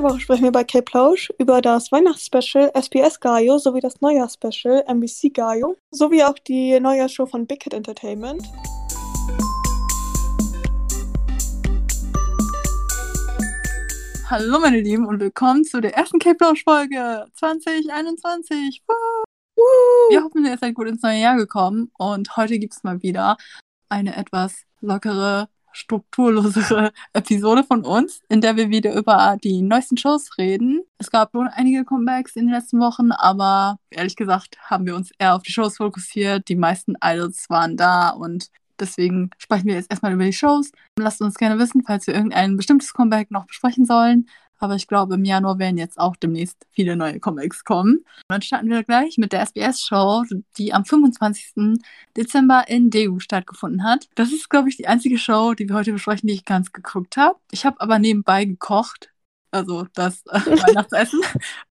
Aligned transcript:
Nächste 0.00 0.14
Woche 0.14 0.20
sprechen 0.22 0.44
wir 0.44 0.52
bei 0.52 0.64
K-Plausch 0.64 1.30
über 1.38 1.60
das 1.60 1.92
Weihnachtsspecial 1.92 2.72
SPS 2.72 3.20
Gaio 3.20 3.58
sowie 3.58 3.80
das 3.80 4.00
Neujahrsspecial 4.00 4.82
MBC 4.88 5.28
Gaio 5.34 5.76
sowie 5.90 6.24
auch 6.24 6.38
die 6.38 6.80
Neujahrsshow 6.80 7.26
von 7.26 7.46
Big 7.46 7.64
Hit 7.64 7.74
Entertainment. 7.74 8.42
Hallo 14.30 14.58
meine 14.58 14.80
Lieben 14.80 15.04
und 15.04 15.20
willkommen 15.20 15.64
zu 15.64 15.82
der 15.82 15.94
ersten 15.94 16.18
K-Plausch-Folge 16.18 17.26
2021. 17.34 18.82
Woo! 18.86 19.62
Wir 20.08 20.24
hoffen, 20.24 20.46
ihr 20.46 20.56
seid 20.56 20.74
gut 20.76 20.88
ins 20.88 21.02
neue 21.02 21.20
Jahr 21.20 21.36
gekommen 21.36 21.90
und 21.98 22.38
heute 22.38 22.58
gibt 22.58 22.72
es 22.72 22.82
mal 22.84 23.02
wieder 23.02 23.36
eine 23.90 24.16
etwas 24.16 24.64
lockere, 24.80 25.50
strukturlosere 25.72 26.92
Episode 27.12 27.64
von 27.64 27.84
uns, 27.84 28.20
in 28.28 28.40
der 28.40 28.56
wir 28.56 28.70
wieder 28.70 28.94
über 28.94 29.36
die 29.42 29.62
neuesten 29.62 29.96
Shows 29.96 30.38
reden. 30.38 30.82
Es 30.98 31.10
gab 31.10 31.32
schon 31.32 31.48
einige 31.48 31.84
Comebacks 31.84 32.36
in 32.36 32.46
den 32.46 32.54
letzten 32.54 32.80
Wochen, 32.80 33.12
aber 33.12 33.78
ehrlich 33.90 34.16
gesagt 34.16 34.56
haben 34.62 34.86
wir 34.86 34.96
uns 34.96 35.10
eher 35.18 35.34
auf 35.34 35.42
die 35.42 35.52
Shows 35.52 35.76
fokussiert. 35.78 36.48
Die 36.48 36.56
meisten 36.56 36.94
Idols 37.02 37.48
waren 37.48 37.76
da 37.76 38.10
und 38.10 38.48
deswegen 38.78 39.30
sprechen 39.38 39.66
wir 39.66 39.74
jetzt 39.74 39.90
erstmal 39.90 40.12
über 40.12 40.24
die 40.24 40.32
Shows. 40.32 40.72
Lasst 40.98 41.20
uns 41.20 41.36
gerne 41.36 41.58
wissen, 41.58 41.82
falls 41.86 42.06
wir 42.06 42.14
irgendein 42.14 42.56
bestimmtes 42.56 42.92
Comeback 42.92 43.30
noch 43.30 43.46
besprechen 43.46 43.84
sollen. 43.84 44.26
Aber 44.60 44.74
ich 44.76 44.86
glaube, 44.86 45.14
im 45.14 45.24
Januar 45.24 45.58
werden 45.58 45.78
jetzt 45.78 45.98
auch 45.98 46.16
demnächst 46.16 46.66
viele 46.70 46.94
neue 46.94 47.18
Comics 47.18 47.64
kommen. 47.64 47.96
Und 47.96 48.24
dann 48.28 48.42
starten 48.42 48.68
wir 48.68 48.84
gleich 48.84 49.16
mit 49.18 49.32
der 49.32 49.40
SBS-Show, 49.40 50.24
die 50.58 50.72
am 50.72 50.84
25. 50.84 51.80
Dezember 52.16 52.64
in 52.68 52.90
Deu 52.90 53.18
stattgefunden 53.18 53.82
hat. 53.82 54.08
Das 54.14 54.32
ist, 54.32 54.50
glaube 54.50 54.68
ich, 54.68 54.76
die 54.76 54.86
einzige 54.86 55.18
Show, 55.18 55.54
die 55.54 55.68
wir 55.68 55.76
heute 55.76 55.92
besprechen, 55.92 56.28
die 56.28 56.34
ich 56.34 56.44
ganz 56.44 56.72
geguckt 56.72 57.16
habe. 57.16 57.38
Ich 57.50 57.64
habe 57.64 57.80
aber 57.80 57.98
nebenbei 57.98 58.44
gekocht. 58.44 59.10
Also 59.50 59.86
das 59.94 60.22
äh, 60.26 60.38
Weihnachtsessen 60.68 61.20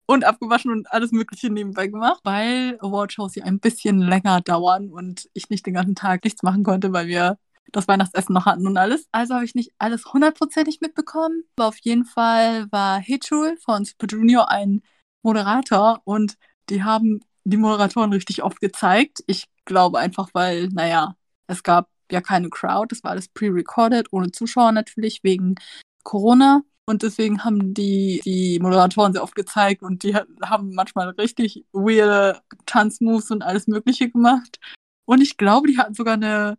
und 0.06 0.24
abgewaschen 0.24 0.70
und 0.70 0.90
alles 0.92 1.12
Mögliche 1.12 1.50
nebenbei 1.50 1.88
gemacht, 1.88 2.20
weil 2.24 2.78
Awardshows 2.80 3.34
ja 3.34 3.44
ein 3.44 3.60
bisschen 3.60 3.98
länger 3.98 4.40
dauern 4.40 4.90
und 4.90 5.28
ich 5.34 5.50
nicht 5.50 5.66
den 5.66 5.74
ganzen 5.74 5.94
Tag 5.94 6.24
nichts 6.24 6.42
machen 6.42 6.62
konnte, 6.62 6.92
weil 6.92 7.08
wir 7.08 7.38
das 7.72 7.88
Weihnachtsessen 7.88 8.34
noch 8.34 8.46
hatten 8.46 8.66
und 8.66 8.76
alles. 8.76 9.08
Also 9.12 9.34
habe 9.34 9.44
ich 9.44 9.54
nicht 9.54 9.72
alles 9.78 10.12
hundertprozentig 10.12 10.80
mitbekommen. 10.80 11.44
Aber 11.56 11.68
auf 11.68 11.78
jeden 11.78 12.04
Fall 12.04 12.66
war 12.70 12.98
Hitchul 13.00 13.56
von 13.64 13.84
Super 13.84 14.06
Junior 14.08 14.50
ein 14.50 14.82
Moderator 15.22 16.00
und 16.04 16.36
die 16.68 16.82
haben 16.82 17.20
die 17.44 17.56
Moderatoren 17.56 18.12
richtig 18.12 18.42
oft 18.42 18.60
gezeigt. 18.60 19.22
Ich 19.26 19.46
glaube 19.64 19.98
einfach, 19.98 20.30
weil, 20.32 20.68
naja, 20.68 21.16
es 21.46 21.62
gab 21.62 21.88
ja 22.10 22.20
keine 22.20 22.50
Crowd. 22.50 22.88
Das 22.90 23.04
war 23.04 23.12
alles 23.12 23.28
pre-recorded, 23.28 24.08
ohne 24.12 24.32
Zuschauer 24.32 24.72
natürlich, 24.72 25.20
wegen 25.22 25.56
Corona. 26.02 26.62
Und 26.88 27.02
deswegen 27.02 27.44
haben 27.44 27.74
die 27.74 28.20
die 28.24 28.60
Moderatoren 28.60 29.12
sehr 29.12 29.22
oft 29.22 29.34
gezeigt 29.34 29.82
und 29.82 30.04
die 30.04 30.14
haben 30.14 30.72
manchmal 30.72 31.08
richtig 31.10 31.64
weirde 31.72 32.40
Tanzmoves 32.64 33.32
und 33.32 33.42
alles 33.42 33.66
Mögliche 33.66 34.08
gemacht. 34.08 34.60
Und 35.04 35.20
ich 35.20 35.36
glaube, 35.36 35.68
die 35.68 35.78
hatten 35.78 35.94
sogar 35.94 36.14
eine 36.14 36.58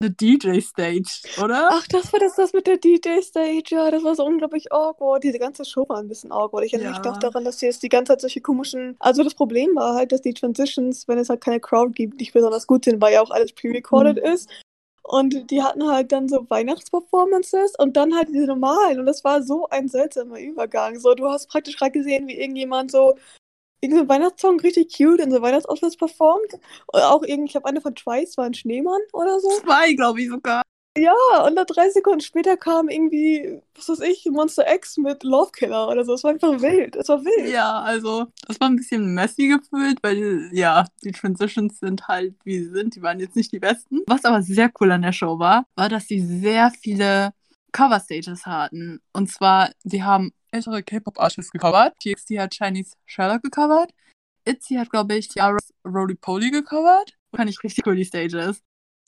eine 0.00 0.10
DJ-Stage, 0.10 1.42
oder? 1.42 1.70
Ach, 1.72 1.86
das 1.88 2.12
war 2.12 2.20
das, 2.20 2.36
das 2.36 2.52
mit 2.52 2.66
der 2.66 2.76
DJ-Stage. 2.76 3.64
Ja, 3.70 3.90
das 3.90 4.04
war 4.04 4.14
so 4.14 4.24
unglaublich 4.24 4.72
awkward. 4.72 5.24
Diese 5.24 5.38
ganze 5.38 5.64
Show 5.64 5.88
war 5.88 5.98
ein 5.98 6.08
bisschen 6.08 6.30
awkward. 6.30 6.64
Ich 6.64 6.72
erinnere 6.72 6.92
ja. 6.92 6.98
mich 6.98 7.06
doch 7.06 7.18
daran, 7.18 7.44
dass 7.44 7.58
sie 7.58 7.66
jetzt 7.66 7.82
die 7.82 7.88
ganze 7.88 8.12
Zeit 8.12 8.20
solche 8.20 8.40
komischen. 8.40 8.96
Also, 9.00 9.24
das 9.24 9.34
Problem 9.34 9.74
war 9.74 9.94
halt, 9.94 10.12
dass 10.12 10.22
die 10.22 10.34
Transitions, 10.34 11.08
wenn 11.08 11.18
es 11.18 11.28
halt 11.28 11.40
keine 11.40 11.58
Crowd 11.58 11.92
gibt, 11.94 12.20
nicht 12.20 12.32
besonders 12.32 12.66
gut 12.66 12.84
sind, 12.84 13.00
weil 13.00 13.14
ja 13.14 13.22
auch 13.22 13.30
alles 13.30 13.52
pre-recorded 13.52 14.18
mhm. 14.18 14.32
ist. 14.32 14.48
Und 15.02 15.50
die 15.50 15.62
hatten 15.62 15.88
halt 15.90 16.12
dann 16.12 16.28
so 16.28 16.48
Weihnachtsperformances 16.48 17.72
und 17.78 17.96
dann 17.96 18.14
halt 18.14 18.28
diese 18.28 18.46
normalen. 18.46 19.00
Und 19.00 19.06
das 19.06 19.24
war 19.24 19.42
so 19.42 19.66
ein 19.70 19.88
seltsamer 19.88 20.38
Übergang. 20.38 21.00
So, 21.00 21.14
du 21.14 21.26
hast 21.28 21.48
praktisch 21.48 21.76
gerade 21.76 21.92
gesehen, 21.92 22.28
wie 22.28 22.38
irgendjemand 22.38 22.90
so 22.90 23.16
irgendein 23.80 24.08
Weihnachtssong 24.08 24.60
richtig 24.60 24.96
cute 24.96 25.20
in 25.20 25.30
so 25.30 25.42
Weihnachtsoutfits 25.42 25.96
performt. 25.96 26.54
Und 26.86 27.00
auch 27.02 27.22
irgendwie, 27.22 27.46
ich 27.46 27.52
glaube, 27.52 27.68
eine 27.68 27.80
von 27.80 27.94
Twice 27.94 28.36
war 28.36 28.46
ein 28.46 28.54
Schneemann 28.54 29.00
oder 29.12 29.40
so. 29.40 29.48
Zwei, 29.60 29.92
glaube 29.94 30.20
ich 30.20 30.28
sogar. 30.28 30.62
Ja, 30.96 31.14
und 31.46 31.54
dann 31.54 31.66
drei 31.66 31.88
Sekunden 31.90 32.20
später 32.20 32.56
kam 32.56 32.88
irgendwie, 32.88 33.60
was 33.76 33.88
weiß 33.88 34.00
ich, 34.00 34.26
Monster 34.26 34.64
X 34.74 34.96
mit 34.96 35.22
Love 35.22 35.52
Killer 35.52 35.88
oder 35.88 36.04
so. 36.04 36.14
Es 36.14 36.24
war 36.24 36.32
einfach 36.32 36.60
wild. 36.60 36.96
Es 36.96 37.08
war 37.08 37.24
wild. 37.24 37.50
Ja, 37.50 37.80
also, 37.82 38.26
das 38.48 38.58
war 38.60 38.68
ein 38.68 38.76
bisschen 38.76 39.14
messy 39.14 39.46
gefühlt, 39.48 39.98
weil, 40.02 40.50
ja, 40.52 40.86
die 41.04 41.12
Transitions 41.12 41.78
sind 41.78 42.08
halt, 42.08 42.34
wie 42.42 42.58
sie 42.58 42.70
sind. 42.70 42.96
Die 42.96 43.02
waren 43.02 43.20
jetzt 43.20 43.36
nicht 43.36 43.52
die 43.52 43.60
besten. 43.60 44.00
Was 44.08 44.24
aber 44.24 44.42
sehr 44.42 44.72
cool 44.80 44.90
an 44.90 45.02
der 45.02 45.12
Show 45.12 45.38
war, 45.38 45.66
war, 45.76 45.88
dass 45.88 46.08
sie 46.08 46.20
sehr 46.20 46.72
viele 46.80 47.30
Cover-Stages 47.70 48.46
hatten. 48.46 49.00
Und 49.12 49.30
zwar, 49.30 49.70
sie 49.84 50.02
haben 50.02 50.32
ältere 50.50 50.82
K-Pop-Artists 50.82 51.50
gecovert. 51.50 51.94
TXT 52.00 52.38
hat 52.38 52.54
Chinese 52.54 52.94
Sherlock 53.06 53.42
gecovert. 53.42 53.92
ITZY 54.44 54.76
hat, 54.76 54.90
glaube 54.90 55.14
ich, 55.16 55.28
Tiara's 55.28 55.72
Roly 55.84 56.14
Poly 56.14 56.50
gecovert. 56.50 57.12
Fand 57.34 57.50
ich 57.50 57.62
richtig 57.62 57.86
cool, 57.86 57.96
die 57.96 58.04
Stages. 58.04 58.62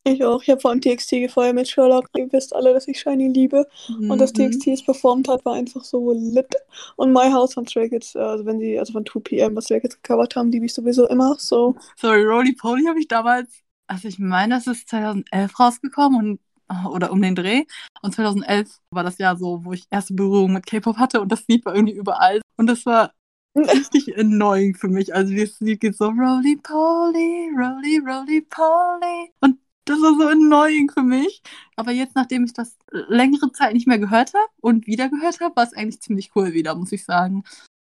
Ich 0.04 0.24
auch. 0.24 0.42
Ich 0.42 0.48
habe 0.48 0.60
vor 0.60 0.70
allem 0.70 0.80
TXT 0.80 1.10
gefeuert 1.12 1.54
mit 1.54 1.68
Sherlock. 1.68 2.08
Ihr 2.16 2.32
wisst 2.32 2.54
alle, 2.54 2.72
dass 2.72 2.88
ich 2.88 2.98
Shiny 2.98 3.28
liebe. 3.28 3.66
Mhm. 3.88 4.10
Und 4.10 4.18
dass 4.18 4.32
TXT 4.32 4.68
es 4.68 4.84
performt 4.84 5.28
hat, 5.28 5.44
war 5.44 5.54
einfach 5.54 5.84
so 5.84 6.12
lit. 6.12 6.48
Und 6.96 7.12
My 7.12 7.30
House 7.30 7.54
von 7.54 7.66
Stray 7.66 7.90
Kids, 7.90 8.16
also 8.16 8.46
wenn 8.46 8.58
sie, 8.60 8.78
also 8.78 8.92
von 8.94 9.04
2PM, 9.04 9.54
was 9.56 9.64
Stray 9.64 9.80
Kids 9.80 10.00
gecovert 10.00 10.36
haben, 10.36 10.50
liebe 10.50 10.66
ich 10.66 10.74
sowieso 10.74 11.06
immer. 11.08 11.36
So. 11.38 11.76
Sorry, 11.96 12.22
Roly 12.24 12.54
Poly 12.54 12.84
habe 12.86 12.98
ich 12.98 13.08
damals, 13.08 13.62
also 13.86 14.08
ich 14.08 14.18
meine, 14.18 14.54
das 14.54 14.66
ist 14.66 14.88
2011 14.88 15.60
rausgekommen 15.60 16.18
und 16.18 16.40
oder 16.90 17.12
um 17.12 17.20
den 17.22 17.34
Dreh. 17.34 17.64
Und 18.02 18.14
2011 18.14 18.78
war 18.90 19.04
das 19.04 19.18
Jahr 19.18 19.36
so, 19.36 19.64
wo 19.64 19.72
ich 19.72 19.86
erste 19.90 20.14
Berührung 20.14 20.52
mit 20.52 20.66
K-Pop 20.66 20.96
hatte 20.96 21.20
und 21.20 21.30
das 21.30 21.46
Lied 21.48 21.64
war 21.64 21.74
irgendwie 21.74 21.96
überall. 21.96 22.40
Und 22.56 22.66
das 22.66 22.86
war 22.86 23.12
richtig 23.56 24.16
annoying 24.18 24.74
für 24.74 24.88
mich. 24.88 25.14
Also 25.14 25.32
dieses 25.32 25.60
Lied 25.60 25.80
geht 25.80 25.96
so 25.96 26.06
Roly 26.08 26.56
Poly, 26.56 27.50
Roly, 27.56 27.98
Roly 27.98 28.40
Poly. 28.42 29.32
Und 29.40 29.58
das 29.84 30.00
war 30.00 30.14
so 30.16 30.28
annoying 30.28 30.90
für 30.90 31.02
mich. 31.02 31.42
Aber 31.76 31.90
jetzt, 31.90 32.14
nachdem 32.14 32.44
ich 32.44 32.52
das 32.52 32.76
längere 32.90 33.50
Zeit 33.52 33.74
nicht 33.74 33.88
mehr 33.88 33.98
gehört 33.98 34.34
habe 34.34 34.46
und 34.60 34.86
wieder 34.86 35.08
gehört 35.08 35.40
habe, 35.40 35.56
war 35.56 35.64
es 35.64 35.72
eigentlich 35.72 36.00
ziemlich 36.00 36.30
cool 36.36 36.52
wieder, 36.52 36.74
muss 36.76 36.92
ich 36.92 37.04
sagen. 37.04 37.42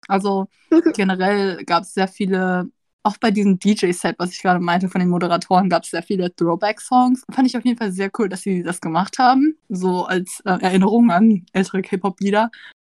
Also 0.07 0.47
generell 0.94 1.63
gab 1.65 1.83
es 1.83 1.94
sehr 1.94 2.07
viele 2.07 2.69
auch 3.03 3.17
bei 3.17 3.31
diesem 3.31 3.59
DJ-Set, 3.59 4.15
was 4.19 4.31
ich 4.31 4.41
gerade 4.41 4.59
meinte, 4.59 4.89
von 4.89 4.99
den 4.99 5.09
Moderatoren, 5.09 5.69
gab 5.69 5.83
es 5.83 5.91
sehr 5.91 6.03
viele 6.03 6.33
Throwback-Songs. 6.35 7.23
Fand 7.31 7.47
ich 7.47 7.57
auf 7.57 7.63
jeden 7.63 7.77
Fall 7.77 7.91
sehr 7.91 8.09
cool, 8.17 8.29
dass 8.29 8.41
sie 8.41 8.63
das 8.63 8.81
gemacht 8.81 9.17
haben. 9.19 9.57
So 9.69 10.05
als 10.05 10.41
äh, 10.45 10.59
Erinnerung 10.61 11.09
an 11.11 11.45
ältere 11.53 11.81
K-Pop-Lieder. 11.81 12.49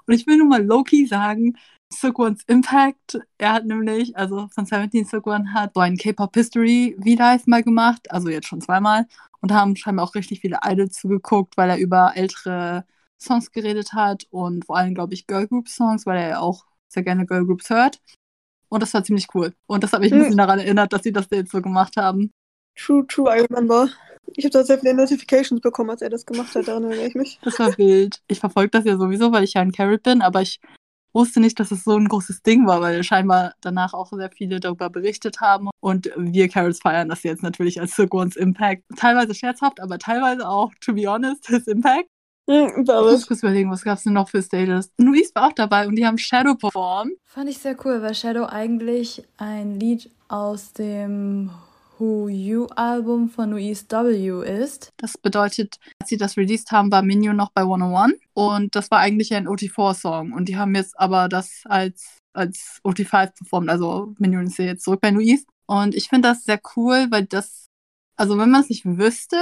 Und 0.07 0.15
ich 0.15 0.27
will 0.27 0.37
nur 0.37 0.49
mal 0.49 0.65
Loki 0.65 1.07
sagen, 1.07 1.55
Sukwons 1.93 2.43
Impact. 2.47 3.21
Er 3.39 3.53
hat 3.53 3.67
nämlich, 3.67 4.17
also 4.17 4.49
von 4.49 4.67
17 4.67 5.05
Sukwon 5.05 5.55
hat 5.55 5.73
so 5.75 5.81
ein 5.81 5.97
K-Pop 5.97 6.35
History 6.35 6.97
V-Dive 6.99 7.43
mal 7.47 7.63
gemacht, 7.63 8.11
also 8.11 8.29
jetzt 8.29 8.49
schon 8.49 8.61
zweimal. 8.61 9.07
Und 9.41 9.53
haben 9.53 9.77
scheinbar 9.77 10.07
auch 10.07 10.15
richtig 10.15 10.41
viele 10.41 10.61
Idols 10.65 10.95
zugeguckt, 10.95 11.57
weil 11.57 11.71
er 11.71 11.79
über 11.79 12.13
ältere 12.15 12.85
Songs 13.21 13.53
geredet 13.53 13.93
hat 13.93 14.27
und 14.31 14.65
vor 14.67 14.77
allem, 14.77 14.95
glaube 14.95 15.15
ich, 15.15 15.27
Girl 15.27 15.47
Group 15.47 15.69
Songs, 15.69 16.07
weil 16.07 16.19
er 16.19 16.29
ja 16.29 16.41
auch 16.41 16.65
sehr 16.89 17.03
gerne 17.03 17.27
Girl 17.27 17.47
Groups 17.47 17.71
hört. 17.71 18.01
Und 18.73 18.83
das 18.83 18.95
war 18.95 19.05
ziemlich 19.05 19.27
cool. 19.35 19.53
Und 19.67 19.85
das 19.85 19.93
hat 19.93 20.01
mich 20.01 20.15
ein 20.15 20.21
bisschen 20.21 20.39
daran 20.39 20.59
erinnert, 20.59 20.95
dass 20.95 21.03
sie 21.03 21.13
das 21.13 21.27
jetzt 21.31 21.53
so 21.53 21.61
gemacht 21.61 21.99
haben. 21.99 22.33
True, 22.75 23.07
true, 23.07 23.29
I 23.29 23.45
remember. 23.51 23.91
Ich 24.35 24.47
habe 24.47 24.53
da 24.53 24.65
sehr 24.65 24.79
viele 24.79 24.95
Notifications 24.95 25.61
bekommen, 25.61 25.91
als 25.91 26.01
er 26.01 26.09
das 26.09 26.25
gemacht 26.25 26.55
hat, 26.55 26.67
daran 26.67 26.85
erinnere 26.85 27.09
ich 27.09 27.15
mich. 27.15 27.39
Das 27.43 27.59
war 27.59 27.77
wild. 27.77 28.23
Ich 28.29 28.41
verfolge 28.41 28.71
das 28.71 28.87
ja 28.87 28.97
sowieso, 28.97 29.31
weil 29.31 29.45
ich 29.45 29.53
ja 29.53 29.61
ein 29.61 29.73
Carrot 29.73 30.03
bin, 30.03 30.23
aber 30.23 30.41
ich 30.41 30.59
wusste 31.13 31.41
nicht, 31.41 31.61
dass 31.61 31.71
es 31.71 31.85
so 31.85 31.99
ein 31.99 32.09
großes 32.09 32.41
Ding 32.45 32.67
war, 32.67 32.81
weil 32.81 33.05
scheinbar 33.05 33.53
danach 33.61 33.93
auch 33.93 34.11
sehr 34.11 34.31
viele 34.31 34.59
darüber 34.59 34.89
berichtet 34.89 35.43
haben. 35.43 35.69
Und 35.81 36.11
wir 36.17 36.49
Carrots 36.49 36.81
feiern 36.81 37.11
das 37.11 37.25
jetzt 37.25 37.43
natürlich 37.43 37.79
als 37.79 37.95
Silkworms 37.95 38.37
Impact. 38.37 38.85
Teilweise 38.97 39.35
scherzhaft, 39.35 39.81
aber 39.81 39.99
teilweise 39.99 40.49
auch, 40.49 40.73
to 40.81 40.95
be 40.95 41.07
honest, 41.07 41.47
his 41.49 41.67
Impact. 41.67 42.09
Mhm, 42.49 42.83
ich 42.83 42.87
muss 42.87 43.27
kurz 43.27 43.43
überlegen, 43.43 43.71
was 43.71 43.85
gab 43.85 43.99
es 43.99 44.05
denn 44.05 44.15
noch 44.15 44.29
für 44.29 44.43
Stages? 44.43 44.91
Luis 44.99 45.33
war 45.35 45.49
auch 45.49 45.53
dabei 45.53 45.87
und 45.87 45.95
die 45.97 46.05
haben 46.05 46.19
Shadow 46.19 46.55
performt. 46.57 47.13
Fand 47.25 47.49
ich 47.49 47.59
sehr 47.59 47.77
cool, 47.85 48.03
weil 48.03 48.15
Shadow 48.15 48.47
eigentlich 48.47 49.23
ein 49.37 49.79
Lied 49.79 50.11
aus 50.29 50.73
dem 50.73 51.51
Who 51.99 52.29
You 52.29 52.67
Album 52.75 53.31
von 53.31 53.51
Louise 53.51 53.85
W 53.89 54.45
ist. 54.45 54.91
Das 54.97 55.17
bedeutet, 55.17 55.77
als 56.01 56.11
sie 56.11 56.17
das 56.17 56.37
released 56.37 56.73
haben, 56.73 56.91
war 56.91 57.03
Minion 57.03 57.37
noch 57.37 57.53
bei 57.53 57.63
101 57.63 58.15
und 58.35 58.75
das 58.75 58.91
war 58.91 58.99
eigentlich 58.99 59.33
ein 59.35 59.47
OT4-Song 59.47 60.33
und 60.33 60.49
die 60.49 60.57
haben 60.57 60.75
jetzt 60.75 60.99
aber 60.99 61.29
das 61.29 61.63
als, 61.67 62.19
als 62.33 62.81
OT5 62.85 63.37
performt, 63.39 63.71
also 63.71 64.15
Minion 64.19 64.49
ist 64.49 64.59
ja 64.59 64.65
jetzt 64.65 64.83
zurück 64.83 65.01
bei 65.01 65.11
Louise 65.11 65.45
und 65.67 65.95
ich 65.95 66.09
finde 66.09 66.29
das 66.29 66.43
sehr 66.43 66.61
cool, 66.77 67.07
weil 67.11 67.27
das, 67.27 67.67
also 68.17 68.37
wenn 68.37 68.51
man 68.51 68.63
es 68.63 68.69
nicht 68.69 68.85
wüsste, 68.85 69.37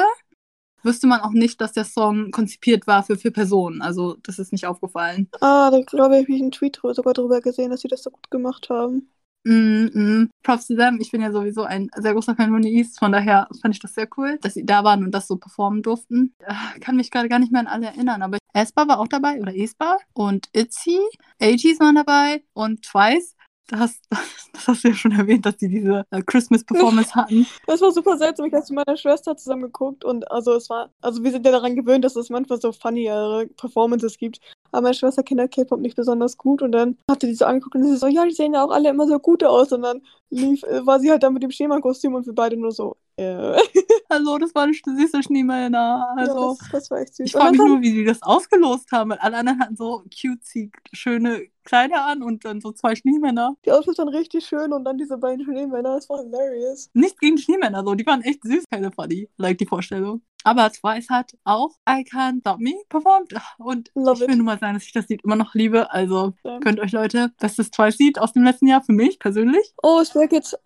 wüsste 0.82 1.06
man 1.06 1.20
auch 1.20 1.32
nicht, 1.32 1.60
dass 1.60 1.72
der 1.72 1.84
Song 1.84 2.30
konzipiert 2.30 2.86
war 2.86 3.02
für 3.02 3.16
vier 3.16 3.32
Personen. 3.32 3.82
Also 3.82 4.16
das 4.22 4.38
ist 4.38 4.52
nicht 4.52 4.66
aufgefallen. 4.66 5.28
Ah, 5.40 5.70
da 5.70 5.80
glaube 5.80 6.16
ich, 6.16 6.22
habe 6.22 6.32
ich 6.32 6.42
einen 6.42 6.50
Tweet 6.50 6.80
sogar 6.82 7.14
darüber 7.14 7.40
gesehen, 7.40 7.70
dass 7.70 7.80
sie 7.80 7.88
das 7.88 8.02
so 8.02 8.10
gut 8.10 8.30
gemacht 8.30 8.68
haben. 8.70 9.08
Mm, 9.44 9.86
mm. 9.94 10.30
Props 10.42 10.66
to 10.66 10.76
them. 10.76 10.98
Ich 11.00 11.10
bin 11.10 11.22
ja 11.22 11.32
sowieso 11.32 11.62
ein 11.62 11.88
sehr 11.96 12.12
großer 12.12 12.36
Fan 12.36 12.50
von 12.50 12.62
East, 12.62 12.98
von 12.98 13.12
daher 13.12 13.48
fand 13.62 13.74
ich 13.74 13.80
das 13.80 13.94
sehr 13.94 14.08
cool, 14.16 14.38
dass 14.42 14.54
sie 14.54 14.66
da 14.66 14.84
waren 14.84 15.02
und 15.02 15.12
das 15.12 15.26
so 15.28 15.36
performen 15.36 15.82
durften. 15.82 16.34
Äh, 16.40 16.80
kann 16.80 16.96
mich 16.96 17.10
gerade 17.10 17.28
gar 17.28 17.38
nicht 17.38 17.50
mehr 17.50 17.62
an 17.62 17.66
alle 17.66 17.86
erinnern, 17.86 18.22
aber 18.22 18.38
Espa 18.52 18.86
war 18.86 18.98
auch 18.98 19.08
dabei 19.08 19.40
oder 19.40 19.56
Espa 19.56 19.96
und 20.12 20.48
Itzy, 20.52 20.98
AGs 21.40 21.80
waren 21.80 21.94
dabei 21.94 22.42
und 22.52 22.82
Twice 22.82 23.34
das, 23.70 24.00
das 24.52 24.68
hast 24.68 24.84
du 24.84 24.88
ja 24.88 24.94
schon 24.94 25.12
erwähnt, 25.12 25.46
dass 25.46 25.56
die 25.56 25.68
diese 25.68 26.04
äh, 26.10 26.22
Christmas-Performance 26.22 27.14
hatten. 27.14 27.46
Das 27.66 27.80
war 27.80 27.92
super 27.92 28.16
seltsam. 28.16 28.46
Ich 28.46 28.52
habe 28.52 28.64
mit 28.68 28.86
meiner 28.86 28.96
Schwester 28.96 29.36
zusammen 29.36 29.62
geguckt 29.62 30.04
und 30.04 30.30
also 30.30 30.54
es 30.54 30.68
war, 30.70 30.90
also 31.00 31.22
wir 31.22 31.30
sind 31.30 31.46
ja 31.46 31.52
daran 31.52 31.76
gewöhnt, 31.76 32.04
dass 32.04 32.16
es 32.16 32.30
manchmal 32.30 32.60
so 32.60 32.72
funnyere 32.72 33.46
Performances 33.56 34.18
gibt. 34.18 34.40
Aber 34.72 34.82
meine 34.82 34.94
Schwester 34.94 35.22
kennt 35.22 35.40
halt 35.40 35.52
K-Pop 35.52 35.80
nicht 35.80 35.96
besonders 35.96 36.36
gut 36.36 36.62
und 36.62 36.72
dann 36.72 36.96
hatte 37.08 37.26
die 37.26 37.34
so 37.34 37.44
angeguckt 37.44 37.74
und 37.74 37.84
sie 37.84 37.96
so, 37.96 38.06
ja, 38.06 38.24
die 38.24 38.32
sehen 38.32 38.54
ja 38.54 38.64
auch 38.64 38.70
alle 38.70 38.90
immer 38.90 39.06
so 39.06 39.18
gut 39.18 39.42
aus. 39.44 39.72
Und 39.72 39.82
dann 39.82 40.02
lief, 40.30 40.62
äh, 40.64 40.84
war 40.86 41.00
sie 41.00 41.10
halt 41.10 41.22
da 41.22 41.30
mit 41.30 41.42
dem 41.42 41.50
Schneemann-Kostüm 41.50 42.14
und 42.14 42.26
wir 42.26 42.34
beide 42.34 42.56
nur 42.56 42.72
so, 42.72 42.96
äh. 43.16 43.56
Hallo, 44.10 44.38
das 44.38 44.54
war 44.54 44.64
eine 44.64 44.72
süße 44.72 45.22
Schneemänner. 45.22 46.14
Also, 46.16 46.32
ja, 46.32 46.56
das, 46.58 46.70
das, 46.72 46.90
war 46.90 46.98
echt 46.98 47.14
süß. 47.14 47.26
Ich 47.26 47.32
frage 47.32 47.52
mich 47.52 47.60
nur, 47.60 47.80
wie 47.80 47.92
die 47.92 48.04
das 48.04 48.22
ausgelost 48.22 48.90
haben, 48.92 49.10
weil 49.10 49.18
alle 49.18 49.36
anderen 49.36 49.60
hatten 49.60 49.76
so 49.76 50.02
cutesy, 50.10 50.70
schöne 50.92 51.42
Kleider 51.70 52.04
an 52.04 52.24
und 52.24 52.44
dann 52.44 52.60
so 52.60 52.72
zwei 52.72 52.96
Schneemänner. 52.96 53.54
Die 53.64 53.70
Outfits 53.70 53.98
waren 53.98 54.08
richtig 54.08 54.44
schön 54.44 54.72
und 54.72 54.84
dann 54.84 54.98
diese 54.98 55.16
beiden 55.16 55.44
Schneemänner, 55.44 55.94
das 55.94 56.08
war 56.08 56.18
hilarious. 56.18 56.90
Nichts 56.94 57.20
gegen 57.20 57.38
Schneemänner, 57.38 57.84
so, 57.84 57.94
die 57.94 58.04
waren 58.06 58.22
echt 58.22 58.42
süß, 58.42 58.64
keine 58.68 58.90
funny, 58.90 59.28
like 59.36 59.56
die 59.58 59.66
Vorstellung. 59.66 60.20
Aber 60.44 60.70
Twice 60.70 61.08
hat 61.10 61.32
auch 61.44 61.70
I 61.88 62.02
Can't 62.02 62.40
Stop 62.40 62.58
Me 62.58 62.74
performt. 62.88 63.32
Und 63.58 63.90
Love 63.94 64.22
ich 64.22 64.28
will 64.28 64.36
nur 64.36 64.46
mal 64.46 64.58
sagen, 64.58 64.74
dass 64.74 64.84
ich 64.84 64.92
das 64.92 65.08
Lied 65.08 65.22
immer 65.24 65.36
noch 65.36 65.54
liebe. 65.54 65.90
Also 65.92 66.32
ja. 66.44 66.58
könnt 66.60 66.80
euch 66.80 66.92
Leute, 66.92 67.32
bestes 67.38 67.70
Twice-Lied 67.70 68.18
aus 68.18 68.32
dem 68.32 68.44
letzten 68.44 68.66
Jahr 68.66 68.82
für 68.82 68.92
mich 68.92 69.18
persönlich. 69.18 69.74
Oh, 69.82 70.02
Stray 70.04 70.28
Kids, 70.28 70.56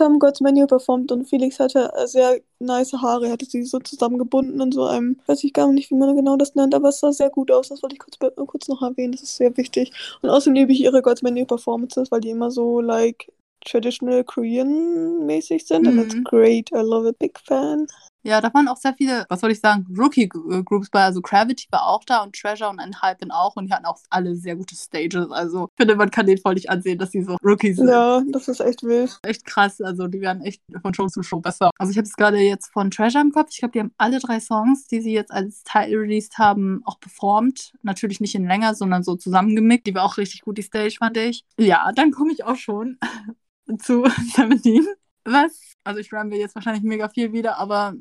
haben 0.00 0.18
God's 0.18 0.40
Menu 0.40 0.66
performt 0.66 1.12
und 1.12 1.26
Felix 1.26 1.58
hatte 1.58 1.92
sehr 2.06 2.40
nice 2.58 2.92
Haare. 2.92 3.26
Er 3.26 3.32
hatte 3.32 3.46
sie 3.46 3.64
so 3.64 3.78
zusammengebunden 3.78 4.60
in 4.60 4.72
so 4.72 4.84
einem, 4.84 5.18
weiß 5.26 5.44
ich 5.44 5.52
gar 5.52 5.70
nicht, 5.72 5.90
wie 5.90 5.96
man 5.96 6.14
genau 6.16 6.36
das 6.36 6.54
nennt, 6.54 6.74
aber 6.74 6.90
es 6.90 7.00
sah 7.00 7.12
sehr 7.12 7.30
gut 7.30 7.50
aus. 7.50 7.68
Das 7.68 7.82
wollte 7.82 7.96
ich 7.96 8.00
kurz, 8.00 8.18
kurz 8.46 8.68
noch 8.68 8.82
erwähnen. 8.82 9.12
Das 9.12 9.22
ist 9.22 9.36
sehr 9.36 9.56
wichtig. 9.56 9.92
Und 10.20 10.30
außerdem 10.30 10.54
liebe 10.54 10.72
ich 10.72 10.82
ihre 10.82 11.02
God's 11.02 11.22
Menu 11.22 11.46
Performances, 11.46 12.10
weil 12.10 12.20
die 12.20 12.30
immer 12.30 12.50
so, 12.50 12.80
like, 12.80 13.32
traditional 13.64 14.24
Korean 14.24 15.24
mäßig 15.26 15.66
sind. 15.66 15.82
Mhm. 15.82 15.88
And 15.88 16.00
that's 16.00 16.24
great. 16.24 16.70
I 16.72 16.80
love 16.80 17.08
it. 17.08 17.18
Big 17.18 17.38
fan. 17.38 17.86
Ja, 18.24 18.40
da 18.40 18.52
waren 18.54 18.68
auch 18.68 18.76
sehr 18.76 18.94
viele, 18.94 19.26
was 19.28 19.40
soll 19.40 19.50
ich 19.50 19.60
sagen, 19.60 19.86
Rookie-Groups 19.96 20.90
bei. 20.90 21.04
Also 21.04 21.20
Gravity 21.20 21.66
war 21.70 21.86
auch 21.88 22.04
da 22.04 22.22
und 22.22 22.34
Treasure 22.34 22.70
und 22.70 22.78
Enhypen 22.78 23.30
auch. 23.30 23.56
Und 23.56 23.66
die 23.66 23.72
hatten 23.72 23.84
auch 23.84 23.98
alle 24.10 24.36
sehr 24.36 24.56
gute 24.56 24.74
Stages. 24.76 25.30
Also 25.30 25.68
ich 25.72 25.76
finde, 25.76 25.96
man 25.96 26.10
kann 26.10 26.26
denen 26.26 26.40
voll 26.40 26.54
nicht 26.54 26.70
ansehen, 26.70 26.98
dass 26.98 27.10
die 27.10 27.22
so 27.22 27.36
Rookies 27.44 27.76
sind. 27.76 27.88
Ja, 27.88 28.22
das 28.32 28.48
ist 28.48 28.60
echt 28.60 28.82
wild. 28.82 29.18
Echt 29.22 29.44
krass. 29.44 29.80
Also 29.80 30.06
die 30.06 30.20
werden 30.20 30.42
echt 30.42 30.62
von 30.80 30.94
Show 30.94 31.08
zu 31.08 31.22
Show 31.22 31.40
besser. 31.40 31.70
Also 31.78 31.90
ich 31.90 31.96
habe 31.96 32.06
es 32.06 32.14
gerade 32.14 32.38
jetzt 32.38 32.72
von 32.72 32.90
Treasure 32.90 33.22
im 33.22 33.32
Kopf. 33.32 33.48
Ich 33.50 33.58
glaube, 33.58 33.72
die 33.72 33.80
haben 33.80 33.92
alle 33.98 34.20
drei 34.20 34.40
Songs, 34.40 34.86
die 34.86 35.00
sie 35.00 35.12
jetzt 35.12 35.32
als 35.32 35.64
Teil 35.64 35.94
released 35.94 36.38
haben, 36.38 36.82
auch 36.84 37.00
performt. 37.00 37.72
Natürlich 37.82 38.20
nicht 38.20 38.34
in 38.34 38.46
länger, 38.46 38.74
sondern 38.74 39.02
so 39.02 39.16
zusammengemickt. 39.16 39.86
Die 39.86 39.94
war 39.94 40.04
auch 40.04 40.16
richtig 40.16 40.42
gut, 40.42 40.58
die 40.58 40.62
Stage, 40.62 40.96
fand 40.98 41.16
ich. 41.16 41.44
Ja, 41.58 41.90
dann 41.94 42.12
komme 42.12 42.32
ich 42.32 42.44
auch 42.44 42.56
schon 42.56 42.98
zu 43.78 44.04
17 44.36 44.86
was, 45.24 45.74
also 45.84 46.00
ich 46.00 46.12
ramble 46.12 46.38
jetzt 46.38 46.54
wahrscheinlich 46.54 46.82
mega 46.82 47.08
viel 47.08 47.32
wieder, 47.32 47.58
aber 47.58 47.94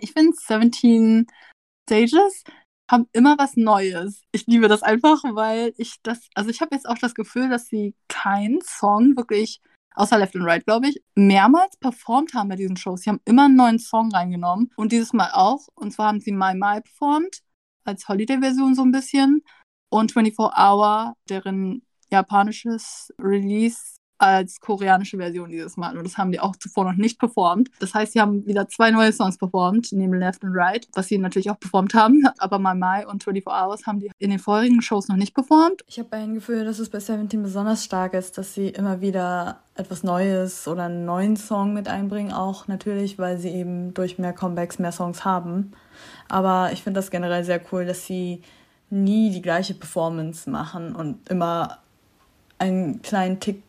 ich 0.00 0.12
finde 0.12 0.36
17 0.36 1.26
Stages 1.88 2.44
haben 2.90 3.08
immer 3.12 3.38
was 3.38 3.56
Neues. 3.56 4.22
Ich 4.32 4.46
liebe 4.46 4.68
das 4.68 4.82
einfach, 4.82 5.22
weil 5.34 5.72
ich 5.78 5.96
das, 6.02 6.28
also 6.34 6.50
ich 6.50 6.60
habe 6.60 6.74
jetzt 6.74 6.88
auch 6.88 6.98
das 6.98 7.14
Gefühl, 7.14 7.48
dass 7.48 7.66
sie 7.66 7.94
keinen 8.08 8.60
Song 8.60 9.16
wirklich, 9.16 9.60
außer 9.94 10.18
Left 10.18 10.36
and 10.36 10.44
Right, 10.44 10.64
glaube 10.64 10.88
ich, 10.88 11.02
mehrmals 11.14 11.76
performt 11.78 12.34
haben 12.34 12.48
bei 12.48 12.56
diesen 12.56 12.76
Shows. 12.76 13.02
Sie 13.02 13.10
haben 13.10 13.20
immer 13.24 13.46
einen 13.46 13.56
neuen 13.56 13.78
Song 13.78 14.10
reingenommen 14.12 14.70
und 14.76 14.92
dieses 14.92 15.12
Mal 15.12 15.30
auch. 15.32 15.68
Und 15.74 15.92
zwar 15.92 16.08
haben 16.08 16.20
sie 16.20 16.32
My 16.32 16.54
My 16.54 16.80
performt, 16.82 17.40
als 17.84 18.08
Holiday-Version 18.08 18.74
so 18.74 18.82
ein 18.82 18.92
bisschen 18.92 19.42
und 19.90 20.12
24 20.12 20.38
Hour, 20.38 21.14
deren 21.28 21.86
japanisches 22.10 23.12
Release 23.18 23.93
als 24.18 24.60
koreanische 24.60 25.16
Version 25.16 25.50
dieses 25.50 25.76
Mal. 25.76 25.96
Und 25.96 26.04
das 26.04 26.16
haben 26.16 26.32
die 26.32 26.40
auch 26.40 26.56
zuvor 26.56 26.84
noch 26.84 26.96
nicht 26.96 27.18
performt. 27.18 27.70
Das 27.80 27.94
heißt, 27.94 28.12
sie 28.12 28.20
haben 28.20 28.46
wieder 28.46 28.68
zwei 28.68 28.90
neue 28.90 29.12
Songs 29.12 29.38
performt, 29.38 29.88
neben 29.92 30.14
Left 30.14 30.44
and 30.44 30.54
Right, 30.54 30.86
was 30.94 31.08
sie 31.08 31.18
natürlich 31.18 31.50
auch 31.50 31.58
performt 31.58 31.94
haben. 31.94 32.22
Aber 32.38 32.58
My 32.58 32.74
My 32.74 33.04
und 33.04 33.24
24 33.24 33.46
Hours 33.46 33.86
haben 33.86 34.00
die 34.00 34.10
in 34.18 34.30
den 34.30 34.38
vorherigen 34.38 34.82
Shows 34.82 35.08
noch 35.08 35.16
nicht 35.16 35.34
performt. 35.34 35.82
Ich 35.86 35.98
habe 35.98 36.16
ein 36.16 36.34
Gefühl, 36.34 36.64
dass 36.64 36.78
es 36.78 36.90
bei 36.90 37.00
Seventeen 37.00 37.42
besonders 37.42 37.84
stark 37.84 38.14
ist, 38.14 38.38
dass 38.38 38.54
sie 38.54 38.68
immer 38.68 39.00
wieder 39.00 39.60
etwas 39.74 40.04
Neues 40.04 40.68
oder 40.68 40.84
einen 40.84 41.04
neuen 41.04 41.36
Song 41.36 41.74
mit 41.74 41.88
einbringen, 41.88 42.32
auch 42.32 42.68
natürlich, 42.68 43.18
weil 43.18 43.38
sie 43.38 43.50
eben 43.50 43.92
durch 43.94 44.18
mehr 44.18 44.32
Comebacks 44.32 44.78
mehr 44.78 44.92
Songs 44.92 45.24
haben. 45.24 45.72
Aber 46.28 46.70
ich 46.72 46.82
finde 46.82 46.98
das 46.98 47.10
generell 47.10 47.44
sehr 47.44 47.60
cool, 47.72 47.84
dass 47.84 48.06
sie 48.06 48.42
nie 48.90 49.30
die 49.30 49.42
gleiche 49.42 49.74
Performance 49.74 50.48
machen 50.48 50.94
und 50.94 51.28
immer 51.28 51.78
einen 52.58 53.02
kleinen 53.02 53.40
Tick 53.40 53.62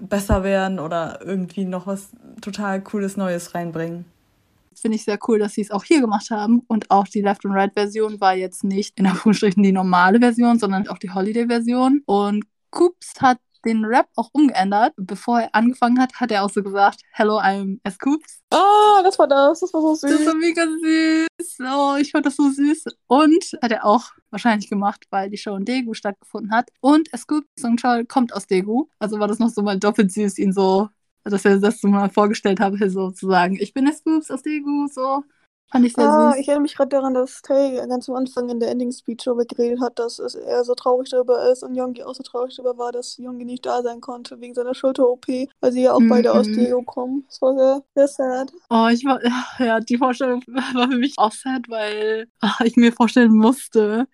besser 0.00 0.44
werden 0.44 0.78
oder 0.78 1.20
irgendwie 1.24 1.64
noch 1.64 1.86
was 1.86 2.10
total 2.40 2.82
Cooles 2.82 3.16
Neues 3.16 3.54
reinbringen. 3.54 4.04
Finde 4.74 4.96
ich 4.96 5.04
sehr 5.04 5.18
cool, 5.28 5.38
dass 5.38 5.54
sie 5.54 5.60
es 5.60 5.70
auch 5.70 5.84
hier 5.84 6.00
gemacht 6.00 6.30
haben. 6.30 6.62
Und 6.66 6.90
auch 6.90 7.06
die 7.06 7.20
Left 7.20 7.44
and 7.44 7.54
Right 7.54 7.72
Version 7.74 8.20
war 8.20 8.34
jetzt 8.34 8.64
nicht 8.64 8.98
in 8.98 9.06
Anführungsstrichen 9.06 9.62
die 9.62 9.72
normale 9.72 10.18
Version, 10.20 10.58
sondern 10.58 10.88
auch 10.88 10.98
die 10.98 11.10
Holiday 11.10 11.46
Version. 11.46 12.02
Und 12.06 12.44
Coops 12.70 13.20
hat 13.20 13.38
den 13.64 13.84
Rap 13.84 14.08
auch 14.16 14.30
umgeändert. 14.32 14.92
Bevor 14.96 15.40
er 15.40 15.54
angefangen 15.54 16.00
hat, 16.00 16.14
hat 16.14 16.30
er 16.30 16.44
auch 16.44 16.50
so 16.50 16.62
gesagt, 16.62 17.00
Hello, 17.12 17.38
I'm 17.38 17.78
S. 17.84 17.98
Coops. 17.98 18.42
Ah, 18.50 19.02
das 19.02 19.18
war 19.18 19.28
das. 19.28 19.60
Das 19.60 19.72
war 19.72 19.80
so 19.80 19.94
süß. 19.94 20.10
Das 20.10 20.26
war 20.26 20.34
mega 20.34 20.64
süß. 20.64 21.58
Oh, 21.60 21.96
ich 22.00 22.10
fand 22.10 22.26
das 22.26 22.36
so 22.36 22.50
süß. 22.50 22.84
Und 23.06 23.44
hat 23.62 23.72
er 23.72 23.84
auch 23.84 24.10
wahrscheinlich 24.30 24.68
gemacht, 24.68 25.04
weil 25.10 25.30
die 25.30 25.38
Show 25.38 25.56
in 25.56 25.64
Daegu 25.64 25.94
stattgefunden 25.94 26.52
hat. 26.52 26.70
Und 26.80 27.12
S. 27.12 27.26
Coops 27.26 27.46
Songchal 27.58 28.06
kommt 28.06 28.32
aus 28.34 28.46
Daegu. 28.46 28.86
Also 28.98 29.18
war 29.18 29.28
das 29.28 29.38
noch 29.38 29.50
so 29.50 29.62
mal 29.62 29.78
doppelt 29.78 30.12
süß, 30.12 30.38
ihn 30.38 30.52
so, 30.52 30.88
dass 31.24 31.44
er 31.44 31.58
das 31.58 31.80
so 31.80 31.88
mal 31.88 32.08
vorgestellt 32.10 32.60
habe, 32.60 32.90
so 32.90 33.10
zu 33.10 33.28
sagen, 33.28 33.56
ich 33.60 33.74
bin 33.74 33.86
S. 33.86 34.02
Coops 34.04 34.30
aus 34.30 34.42
Daegu, 34.42 34.88
so. 34.88 35.22
Fand 35.70 35.86
ich 35.86 35.92
sehr 35.92 36.08
ah, 36.08 36.32
süß. 36.32 36.40
Ich 36.40 36.48
erinnere 36.48 36.62
mich 36.62 36.74
gerade 36.74 36.88
daran, 36.88 37.14
dass 37.14 37.42
Tay 37.42 37.76
ganz 37.88 38.08
am 38.08 38.16
Anfang 38.16 38.48
in 38.48 38.58
der 38.58 38.70
Ending-Speech 38.70 39.22
darüber 39.24 39.44
geredet 39.44 39.80
hat, 39.80 39.98
dass 40.00 40.18
er 40.18 40.64
so 40.64 40.74
traurig 40.74 41.10
darüber 41.10 41.48
ist 41.50 41.62
und 41.62 41.76
Yongi 41.76 42.02
auch 42.02 42.14
so 42.14 42.24
traurig 42.24 42.56
darüber 42.56 42.76
war, 42.76 42.92
dass 42.92 43.16
Yongi 43.18 43.44
nicht 43.44 43.64
da 43.64 43.82
sein 43.82 44.00
konnte 44.00 44.40
wegen 44.40 44.54
seiner 44.54 44.74
Schulter-OP, 44.74 45.26
weil 45.60 45.72
sie 45.72 45.82
ja 45.82 45.92
auch 45.92 46.00
mhm. 46.00 46.08
beide 46.08 46.32
aus 46.32 46.46
Deo 46.46 46.82
kommen. 46.82 47.24
Das 47.28 47.40
war 47.40 47.54
sehr, 47.56 47.82
sehr 47.94 48.08
sad. 48.08 48.52
Oh, 48.68 48.88
ich 48.90 49.04
war, 49.04 49.20
ja, 49.64 49.78
die 49.78 49.96
Vorstellung 49.96 50.42
war 50.48 50.90
für 50.90 50.98
mich 50.98 51.14
auch 51.18 51.32
sad, 51.32 51.68
weil 51.68 52.26
ich 52.64 52.76
mir 52.76 52.92
vorstellen 52.92 53.36
musste, 53.36 54.08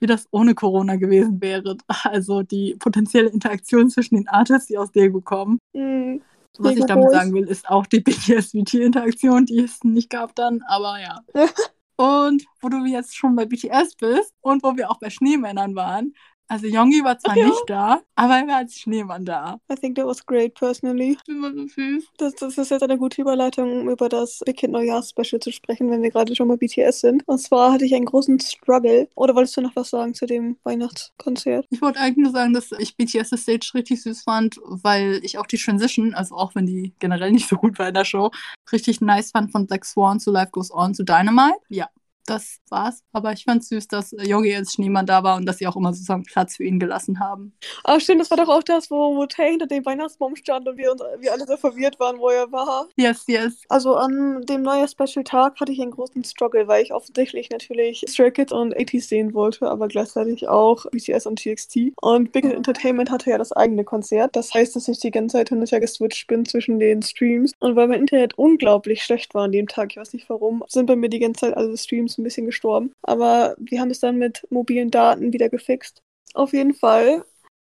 wie 0.00 0.06
das 0.06 0.26
ohne 0.30 0.54
Corona 0.54 0.96
gewesen 0.96 1.42
wäre. 1.42 1.76
Also 2.04 2.42
die 2.42 2.74
potenzielle 2.78 3.28
Interaktion 3.28 3.90
zwischen 3.90 4.16
den 4.16 4.28
Artists, 4.28 4.66
die 4.66 4.78
aus 4.78 4.90
Dego 4.92 5.20
kommen. 5.20 5.58
Mhm. 5.74 6.22
Was 6.58 6.76
ich 6.76 6.84
damit 6.84 7.10
sagen 7.10 7.32
will, 7.32 7.44
ist 7.44 7.68
auch 7.68 7.86
die 7.86 8.00
BTS-VT-Interaktion, 8.00 9.46
die 9.46 9.60
es 9.60 9.82
nicht 9.84 10.10
gab 10.10 10.34
dann, 10.34 10.62
aber 10.68 11.00
ja. 11.00 11.20
und 11.96 12.44
wo 12.60 12.68
du 12.68 12.84
jetzt 12.84 13.16
schon 13.16 13.34
bei 13.36 13.46
BTS 13.46 13.96
bist 13.96 14.34
und 14.40 14.62
wo 14.62 14.76
wir 14.76 14.90
auch 14.90 14.98
bei 14.98 15.08
Schneemännern 15.08 15.74
waren, 15.74 16.14
also 16.48 16.66
Yongi 16.66 17.02
war 17.02 17.18
zwar 17.18 17.36
ja. 17.36 17.46
nicht 17.46 17.62
da, 17.66 18.02
aber 18.14 18.36
er 18.36 18.46
war 18.46 18.56
als 18.56 18.78
Schneemann 18.78 19.24
da. 19.24 19.58
I 19.70 19.74
think 19.74 19.96
that 19.96 20.06
was 20.06 20.24
great 20.24 20.54
personally. 20.54 21.16
Das 21.26 21.36
war 21.36 21.52
so 21.54 21.66
süß. 21.66 22.04
Das, 22.18 22.34
das 22.34 22.58
ist 22.58 22.70
jetzt 22.70 22.82
eine 22.82 22.98
gute 22.98 23.22
Überleitung, 23.22 23.80
um 23.80 23.88
über 23.88 24.08
das 24.08 24.40
Big 24.44 24.60
Hit 24.60 24.70
Neujahrs-Special 24.70 25.40
zu 25.40 25.50
sprechen, 25.50 25.90
wenn 25.90 26.02
wir 26.02 26.10
gerade 26.10 26.36
schon 26.36 26.48
bei 26.48 26.56
BTS 26.56 27.00
sind. 27.00 27.26
Und 27.26 27.38
zwar 27.38 27.72
hatte 27.72 27.86
ich 27.86 27.94
einen 27.94 28.04
großen 28.04 28.38
Struggle. 28.40 29.08
Oder 29.14 29.34
wolltest 29.34 29.56
du 29.56 29.62
noch 29.62 29.74
was 29.76 29.90
sagen 29.90 30.14
zu 30.14 30.26
dem 30.26 30.58
Weihnachtskonzert? 30.64 31.66
Ich 31.70 31.80
wollte 31.80 32.00
eigentlich 32.00 32.24
nur 32.24 32.32
sagen, 32.32 32.52
dass 32.52 32.70
ich 32.78 32.96
BTS 32.96 33.30
Stage 33.40 33.70
richtig 33.74 34.02
süß 34.02 34.22
fand, 34.22 34.56
weil 34.62 35.20
ich 35.22 35.38
auch 35.38 35.46
die 35.46 35.56
Transition, 35.58 36.12
also 36.12 36.34
auch 36.34 36.54
wenn 36.54 36.66
die 36.66 36.92
generell 36.98 37.32
nicht 37.32 37.48
so 37.48 37.56
gut 37.56 37.78
war 37.78 37.88
in 37.88 37.94
der 37.94 38.04
Show, 38.04 38.30
richtig 38.70 39.00
nice 39.00 39.30
fand 39.30 39.50
von 39.52 39.66
Black 39.66 39.86
Swan 39.86 40.20
zu 40.20 40.30
Life 40.30 40.50
Goes 40.52 40.70
On 40.70 40.94
zu 40.94 41.02
Dynamite. 41.02 41.56
Ja, 41.68 41.88
das 42.26 42.58
war's. 42.68 43.02
Aber 43.12 43.32
ich 43.32 43.44
fand's 43.44 43.68
süß, 43.68 43.88
dass 43.88 44.12
Yogi 44.12 44.54
als 44.54 44.72
Schneemann 44.72 45.06
da 45.06 45.22
war 45.22 45.36
und 45.36 45.46
dass 45.46 45.58
sie 45.58 45.66
auch 45.66 45.76
immer 45.76 45.92
sozusagen 45.92 46.24
Platz 46.24 46.56
für 46.56 46.64
ihn 46.64 46.78
gelassen 46.78 47.20
haben. 47.20 47.52
Ah, 47.84 48.00
stimmt, 48.00 48.20
das 48.20 48.30
war 48.30 48.38
doch 48.38 48.48
auch 48.48 48.62
das, 48.62 48.90
wo, 48.90 49.16
wo 49.16 49.26
Tay 49.26 49.50
hinter 49.50 49.66
dem 49.66 49.84
Weihnachtsbaum 49.84 50.36
stand 50.36 50.68
und 50.68 50.76
wir, 50.76 50.92
uns, 50.92 51.02
wir 51.18 51.32
alle 51.32 51.46
so 51.46 51.56
verwirrt 51.56 51.98
waren, 52.00 52.18
wo 52.18 52.28
er 52.28 52.50
war. 52.52 52.88
Yes, 52.96 53.24
yes. 53.26 53.62
Also 53.68 53.96
an 53.96 54.42
dem 54.42 54.62
neuen 54.62 54.88
Special-Tag 54.88 55.60
hatte 55.60 55.72
ich 55.72 55.80
einen 55.80 55.90
großen 55.90 56.24
Struggle, 56.24 56.68
weil 56.68 56.82
ich 56.82 56.92
offensichtlich 56.92 57.50
natürlich 57.50 58.04
Stray 58.08 58.30
Kids 58.30 58.52
und 58.52 58.76
80s 58.76 59.08
sehen 59.08 59.34
wollte, 59.34 59.70
aber 59.70 59.88
gleichzeitig 59.88 60.48
auch 60.48 60.86
BTS 60.90 61.26
und 61.26 61.42
TXT. 61.42 61.92
Und 62.00 62.32
Big 62.32 62.44
Entertainment 62.44 63.10
hatte 63.10 63.30
ja 63.30 63.38
das 63.38 63.52
eigene 63.52 63.84
Konzert. 63.84 64.36
Das 64.36 64.54
heißt, 64.54 64.76
dass 64.76 64.88
ich 64.88 65.00
die 65.00 65.10
ganze 65.10 65.38
Zeit 65.38 65.48
hin 65.48 65.60
und 65.60 65.70
her 65.70 65.80
geswitcht 65.80 66.26
bin 66.26 66.44
zwischen 66.44 66.78
den 66.78 67.02
Streams. 67.02 67.52
Und 67.58 67.76
weil 67.76 67.88
mein 67.88 68.00
Internet 68.00 68.38
unglaublich 68.38 69.02
schlecht 69.02 69.34
war 69.34 69.44
an 69.44 69.52
dem 69.52 69.68
Tag, 69.68 69.90
ich 69.92 69.96
weiß 69.96 70.12
nicht 70.12 70.28
warum, 70.28 70.64
sind 70.68 70.86
bei 70.86 70.96
mir 70.96 71.08
die 71.08 71.18
ganze 71.18 71.46
Zeit 71.46 71.56
alle 71.56 71.76
Streams 71.76 72.11
ist 72.12 72.18
ein 72.18 72.24
bisschen 72.24 72.46
gestorben. 72.46 72.92
Aber 73.02 73.54
wir 73.58 73.80
haben 73.80 73.90
es 73.90 74.00
dann 74.00 74.16
mit 74.16 74.46
mobilen 74.50 74.90
Daten 74.90 75.32
wieder 75.32 75.48
gefixt. 75.48 76.00
Auf 76.34 76.52
jeden 76.52 76.74
Fall 76.74 77.24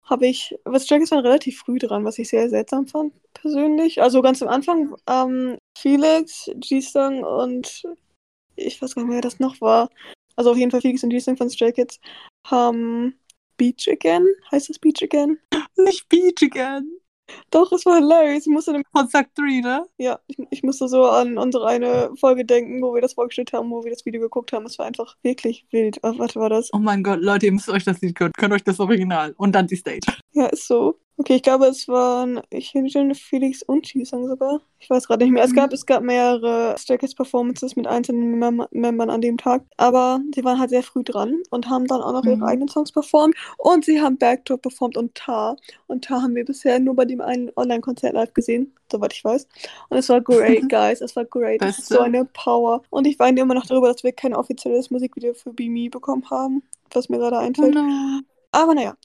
habe 0.04 0.28
ich, 0.28 0.56
was 0.66 0.88
Jack 0.88 1.02
ist 1.02 1.12
dann 1.12 1.20
relativ 1.20 1.60
früh 1.60 1.80
dran, 1.80 2.06
was 2.06 2.20
ich 2.20 2.30
sehr 2.30 2.50
seltsam 2.50 2.88
fand, 2.88 3.14
persönlich. 3.34 4.02
Also 4.02 4.22
ganz 4.22 4.42
am 4.42 4.50
Anfang, 4.50 4.96
ähm, 5.08 5.58
Felix, 5.78 6.50
G-Song 6.56 7.24
und 7.24 7.84
ich 8.56 8.82
weiß 8.82 8.96
gar 8.96 9.04
nicht 9.04 9.14
wer 9.14 9.22
das 9.22 9.40
noch 9.40 9.60
war. 9.62 9.90
Also 10.36 10.52
auf 10.52 10.58
jeden 10.58 10.72
Fall 10.72 10.82
Felix 10.82 11.04
und 11.04 11.10
G-Song 11.10 11.38
von 11.38 11.50
Stray 11.50 11.74
Kids 11.74 12.00
haben 12.46 13.20
Beach 13.58 13.88
Again. 13.90 14.28
Heißt 14.52 14.70
das 14.70 14.80
Beach 14.80 15.02
Again? 15.02 15.40
Nicht 15.78 16.08
Beach 16.08 16.42
Again. 16.44 17.00
Doch, 17.52 17.72
es 17.72 17.86
war 17.86 17.96
hilarious. 17.96 18.46
Ich 18.46 18.52
musste 18.52 18.74
dem 18.74 18.84
Von 18.92 19.08
Sack 19.08 19.34
3, 19.36 19.62
ne? 19.62 19.86
Ja, 19.98 20.20
ich, 20.28 20.38
ich, 20.50 20.64
musste 20.64 20.88
so 20.88 21.06
an 21.06 21.38
unsere 21.38 21.68
eine 21.68 22.12
Folge 22.20 22.46
denken, 22.46 22.82
wo 22.82 22.94
wir 22.94 23.02
das 23.02 23.14
vorgestellt 23.14 23.54
haben, 23.54 23.72
wo 23.72 23.84
wir 23.84 23.92
das 23.92 24.06
Video 24.06 24.22
geguckt 24.22 24.52
haben. 24.54 24.66
Es 24.66 24.78
war 24.78 24.86
einfach 24.86 25.16
wirklich 25.24 25.66
wild. 25.72 26.00
Oh, 26.04 26.14
was 26.18 26.36
war 26.36 26.50
das? 26.50 26.70
Oh 26.74 26.80
mein 26.80 27.04
Gott, 27.04 27.22
Leute, 27.22 27.48
ihr 27.48 27.52
müsst 27.52 27.70
euch 27.70 27.84
das 27.84 28.02
Lied 28.02 28.16
gönnen. 28.16 28.34
Könnt 28.38 28.54
euch 28.54 28.64
das 28.64 28.80
Original. 28.80 29.34
Und 29.38 29.54
dann 29.54 29.68
die 29.68 29.76
Stage. 29.76 30.06
Ja, 30.34 30.48
ist 30.48 30.68
so. 30.68 31.00
Okay, 31.18 31.36
ich 31.36 31.44
glaube, 31.44 31.68
es 31.68 31.88
waren 31.88 32.42
Hyunjin, 32.52 33.16
Felix 33.16 33.64
und 33.64 33.92
Jisung 33.94 34.28
sogar. 34.28 34.60
Ich 34.80 34.90
weiß 34.90 35.08
gerade 35.08 35.24
nicht 35.24 35.32
mehr. 35.34 35.46
Es 35.46 35.54
gab, 35.56 35.72
es 35.72 35.86
gab 35.86 36.04
mehrere 36.04 36.76
Stray 36.78 36.98
Kids 36.98 37.16
Performances 37.16 37.78
mit 37.78 37.88
einzelnen 37.88 38.38
Mem 38.38 38.66
Membern 38.72 39.10
an 39.10 39.22
dem 39.22 39.38
Tag. 39.38 39.64
Aber 39.78 40.20
sie 40.36 40.44
waren 40.44 40.60
halt 40.60 40.72
sehr 40.72 40.84
früh 40.84 41.04
dran 41.06 41.42
und 41.52 41.70
haben 41.70 41.88
dann 41.88 42.02
auch 42.02 42.12
noch 42.12 42.26
ihre 42.26 42.36
Mhm. 42.36 42.44
eigenen 42.44 42.68
Songs 42.68 42.92
performt. 42.92 43.34
Und 43.58 43.86
sie 43.86 44.02
haben 44.02 44.18
Backdoor 44.18 44.58
performt 44.58 44.98
und 44.98 45.16
Tar. 45.16 45.56
Und 45.88 46.04
Tar 46.04 46.22
haben 46.22 46.36
wir 46.36 46.44
bisher 46.44 46.80
nur 46.80 46.96
bei 46.98 47.06
dem 47.06 47.22
einen 47.22 47.50
Online-Konzert 47.56 48.14
live 48.14 48.34
gesehen, 48.34 48.74
soweit 48.92 49.14
ich 49.14 49.24
weiß. 49.24 49.48
Und 49.90 49.98
es 49.98 50.10
war 50.10 50.20
great, 50.20 50.68
guys. 50.70 51.00
Es 51.00 51.16
war 51.16 51.24
great. 51.24 51.62
Es 51.64 51.80
ist 51.80 51.88
so 51.88 52.00
eine 52.00 52.26
Power. 52.26 52.82
Und 52.90 53.08
ich 53.08 53.18
weine 53.20 53.40
immer 53.40 53.54
noch 53.54 53.66
darüber, 53.66 53.88
dass 53.88 54.04
wir 54.04 54.12
kein 54.12 54.36
offizielles 54.36 54.92
Musikvideo 54.92 55.34
für 55.34 55.54
Be 55.54 55.70
Me 55.70 55.90
bekommen 55.90 56.30
haben, 56.30 56.62
was 56.92 57.08
mir 57.08 57.20
gerade 57.20 57.38
Oh 57.38 57.40
einfällt. 57.40 57.74
no. 57.74 58.20
Aber 58.52 58.74
naja, 58.76 58.96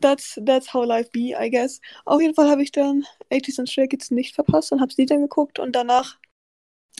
that's, 0.00 0.38
that's 0.44 0.72
how 0.72 0.84
life 0.84 1.10
be, 1.12 1.34
I 1.38 1.50
guess. 1.50 1.80
Auf 2.04 2.20
jeden 2.20 2.34
Fall 2.34 2.48
habe 2.50 2.62
ich 2.62 2.72
dann 2.72 3.04
80s 3.30 3.58
und 3.60 3.68
Stray 3.68 3.88
Kids 3.88 4.10
nicht 4.10 4.34
verpasst 4.34 4.72
und 4.72 4.80
habe 4.80 4.92
sie 4.92 5.06
dann 5.06 5.22
geguckt 5.22 5.58
und 5.58 5.72
danach 5.74 6.18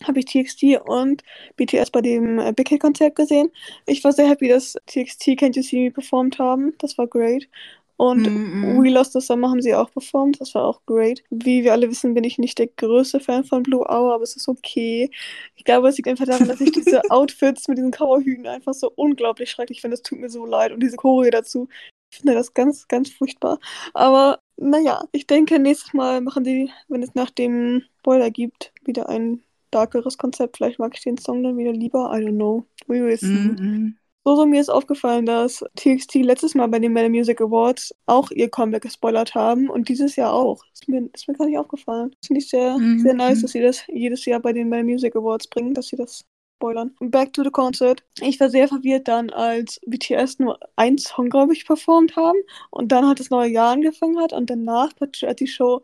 habe 0.05 0.21
ich 0.21 0.27
TXT 0.27 0.81
und 0.87 1.23
BTS 1.57 1.91
bei 1.91 2.01
dem 2.01 2.39
äh, 2.39 2.53
Big 2.53 2.69
Hit 2.69 2.81
Konzert 2.81 3.17
gesehen. 3.17 3.51
Ich 3.87 4.05
war 4.05 4.13
sehr 4.13 4.29
happy, 4.29 4.49
dass 4.49 4.75
TXT 4.87 5.31
Can't 5.41 5.57
You 5.57 5.63
See 5.63 5.85
Me 5.85 5.91
performt 5.91 6.39
haben. 6.39 6.75
Das 6.79 6.97
war 6.99 7.07
great. 7.09 7.49
Und 7.97 8.29
Mhm. 8.29 8.81
We 8.83 8.91
Lost 8.91 9.13
the 9.13 9.21
Summer 9.21 9.51
haben 9.51 9.61
sie 9.63 9.75
auch 9.75 9.91
performt. 9.91 10.41
Das 10.41 10.55
war 10.55 10.65
auch 10.65 10.85
great. 10.87 11.25
Wie 11.31 11.65
wir 11.65 11.73
alle 11.73 11.91
wissen, 11.91 12.15
bin 12.15 12.23
ich 12.25 12.39
nicht 12.39 12.59
der 12.59 12.69
größte 12.69 13.19
Fan 13.19 13.43
von 13.45 13.65
Blue 13.65 13.81
Hour, 13.89 14.15
aber 14.15 14.23
es 14.23 14.37
ist 14.37 14.49
okay. 14.49 15.11
Ich 15.57 15.65
glaube, 15.65 15.89
es 15.89 15.97
liegt 15.97 16.09
einfach 16.09 16.27
daran, 16.27 16.47
dass 16.47 16.61
ich 16.61 16.71
diese 16.71 17.03
Outfits 17.11 17.67
mit 17.67 17.79
diesen 17.79 17.91
Cowboyhüten 17.91 18.47
einfach 18.47 18.75
so 18.75 18.93
unglaublich 18.95 19.51
schrecklich 19.51 19.81
finde. 19.81 19.97
Das 19.97 20.03
tut 20.03 20.21
mir 20.21 20.31
so 20.31 20.47
leid. 20.47 20.71
Und 20.73 20.81
diese 20.81 20.97
Choreo 20.97 21.31
dazu. 21.31 21.69
Ich 22.11 22.19
finde 22.19 22.35
das 22.35 22.55
ganz, 22.55 22.89
ganz 22.89 23.11
furchtbar. 23.11 23.59
Aber 23.95 24.41
naja, 24.57 25.03
ich 25.13 25.27
denke, 25.27 25.59
nächstes 25.59 25.93
Mal 25.93 26.21
machen 26.21 26.45
sie, 26.45 26.71
wenn 26.89 27.03
es 27.03 27.15
nach 27.15 27.31
dem 27.31 27.83
Spoiler 28.01 28.31
gibt, 28.31 28.73
wieder 28.85 29.09
ein 29.09 29.43
darkeres 29.71 30.17
Konzept. 30.19 30.57
Vielleicht 30.57 30.79
mag 30.79 30.95
ich 30.97 31.03
den 31.03 31.19
Song 31.19 31.43
dann 31.43 31.59
wieder 31.59 31.73
lieber. 31.73 32.11
I 32.13 32.23
don't 32.25 32.35
know. 32.37 32.65
We 32.87 33.03
will 33.05 33.17
see. 33.19 33.27
Mhm. 33.27 33.97
So, 34.25 34.37
so 34.37 34.47
mir 34.47 34.61
ist 34.61 34.69
aufgefallen, 34.71 35.27
dass 35.27 35.65
TXT 35.77 36.23
letztes 36.23 36.55
Mal 36.55 36.69
bei 36.69 36.79
den 36.79 36.93
Metal 36.93 37.09
Music 37.11 37.41
Awards 37.41 37.95
auch 38.07 38.31
ihr 38.31 38.51
Comeback 38.51 38.83
gespoilert 38.83 39.35
haben 39.35 39.71
und 39.71 39.89
dieses 39.89 40.17
Jahr 40.17 40.33
auch. 40.33 40.65
Ist 40.73 40.89
mir, 40.89 41.09
ist 41.15 41.29
mir 41.29 41.35
gar 41.35 41.47
nicht 41.47 41.59
aufgefallen. 41.59 42.15
Finde 42.27 42.41
ich 42.41 42.49
sehr, 42.51 42.79
Mhm. 42.79 42.99
sehr 42.99 43.15
nice, 43.15 43.43
dass 43.43 43.53
sie 43.53 43.61
das 43.63 43.87
jedes 43.87 44.25
Jahr 44.25 44.41
bei 44.41 44.53
den 44.53 44.69
Metal 44.69 44.85
Music 44.85 45.15
Awards 45.17 45.47
bringen, 45.49 45.75
dass 45.75 45.89
sie 45.89 45.97
das 45.97 46.25
spoilern. 46.59 46.95
Back 47.01 47.33
to 47.33 47.45
the 47.45 47.51
concert. 47.51 48.03
Ich 48.21 48.39
war 48.41 48.51
sehr 48.51 48.69
verwirrt 48.69 49.09
dann, 49.09 49.31
als 49.31 49.81
BTS 49.87 50.41
nur 50.41 50.59
einen 50.77 50.99
Song, 50.99 51.31
glaube 51.31 51.53
ich, 51.53 51.67
performt 51.67 52.17
haben 52.17 52.39
und 52.71 52.93
dann 52.93 53.07
halt 53.07 53.21
das 53.21 53.31
neue 53.31 53.51
Jahr 53.51 53.73
angefangen 53.73 54.19
hat 54.19 54.33
und 54.33 54.51
danach, 54.51 54.93
als 55.01 55.37
die 55.37 55.47
Show 55.47 55.83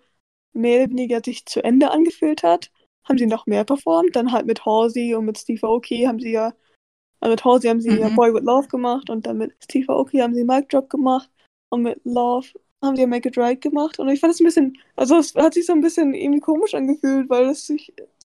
mehr 0.53 0.83
oder 0.83 0.91
weniger 0.91 1.21
sich 1.25 1.47
zu 1.47 1.63
Ende 1.63 1.91
angefühlt 1.91 2.43
hat, 2.43 2.71
haben 3.05 3.19
sie 3.19 3.27
noch 3.27 3.47
mehr 3.47 3.65
performt. 3.65 4.17
Dann 4.17 4.33
halt 4.33 4.47
mit 4.47 4.65
Halsey 4.65 5.15
und 5.15 5.27
mit 5.27 5.39
Steve 5.39 5.67
Aoki 5.67 6.05
haben 6.05 6.21
sie 6.21 6.33
ja 6.33 6.53
also 7.21 7.33
mit 7.33 7.45
Halsey 7.45 7.69
haben 7.69 7.81
sie 7.81 7.91
ja 7.91 8.11
Mhm. 8.11 8.17
Boy 8.17 8.35
with 8.35 8.43
Love 8.43 8.69
gemacht 8.69 9.09
und 9.09 9.27
dann 9.27 9.39
mit 9.39 9.53
Steve 9.63 9.91
Aoki 9.91 10.19
haben 10.19 10.35
sie 10.35 10.45
Mic 10.45 10.69
Drop 10.69 10.91
gemacht 10.91 11.31
und 11.71 11.83
mit 11.83 11.99
Love 12.05 12.49
haben 12.83 12.97
sie 12.97 13.03
ja 13.03 13.09
Make 13.09 13.29
It 13.29 13.39
Right 13.39 13.61
gemacht 13.61 13.99
und 13.99 14.09
ich 14.09 14.21
fand 14.21 14.35
es 14.35 14.41
ein 14.41 14.45
bisschen, 14.45 14.79
also 14.95 15.17
es 15.17 15.35
hat 15.35 15.55
sich 15.55 15.65
so 15.65 15.73
ein 15.73 15.81
bisschen 15.81 16.13
irgendwie 16.13 16.41
komisch 16.41 16.75
angefühlt, 16.75 17.31
weil 17.31 17.47
es 17.47 17.67
sich, 17.67 17.95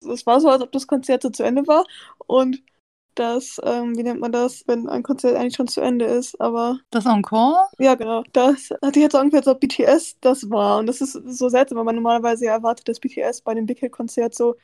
es 0.06 0.26
war 0.26 0.40
so, 0.42 0.50
als 0.50 0.62
ob 0.62 0.72
das 0.72 0.88
Konzert 0.88 1.24
so 1.24 1.30
zu 1.30 1.44
Ende 1.44 1.68
war 1.68 1.86
und 2.28 2.62
das, 3.16 3.62
ähm, 3.64 3.98
wie 3.98 4.04
nennt 4.04 4.20
man 4.20 4.32
das, 4.34 4.64
wenn 4.68 4.90
ein 4.90 5.02
Konzert 5.04 5.38
eigentlich 5.38 5.56
schon 5.56 5.70
zu 5.70 5.80
Ende 5.82 6.06
ist, 6.06 6.40
aber 6.42 6.80
Das 6.92 7.06
Encore? 7.06 7.56
ja, 7.80 7.96
genau. 7.96 8.24
Das 8.34 8.70
hat 8.82 8.94
sich 8.94 9.04
jetzt 9.04 9.14
so 9.14 9.20
angefühlt, 9.20 9.48
als 9.48 9.56
ob 9.56 9.62
BTS 9.62 10.18
das 10.20 10.50
war. 10.50 10.80
Und 10.80 10.88
das 10.88 11.00
ist 11.00 11.14
so 11.14 11.48
seltsam, 11.48 11.78
weil 11.78 11.86
man 11.86 11.96
normalerweise 11.96 12.46
ja 12.46 12.52
erwartet, 12.54 12.90
dass 12.90 13.00
BTS 13.00 13.42
bei 13.42 13.54
dem 13.54 13.66
Big 13.66 13.80
Hit-Konzert 13.80 14.36
so 14.36 14.56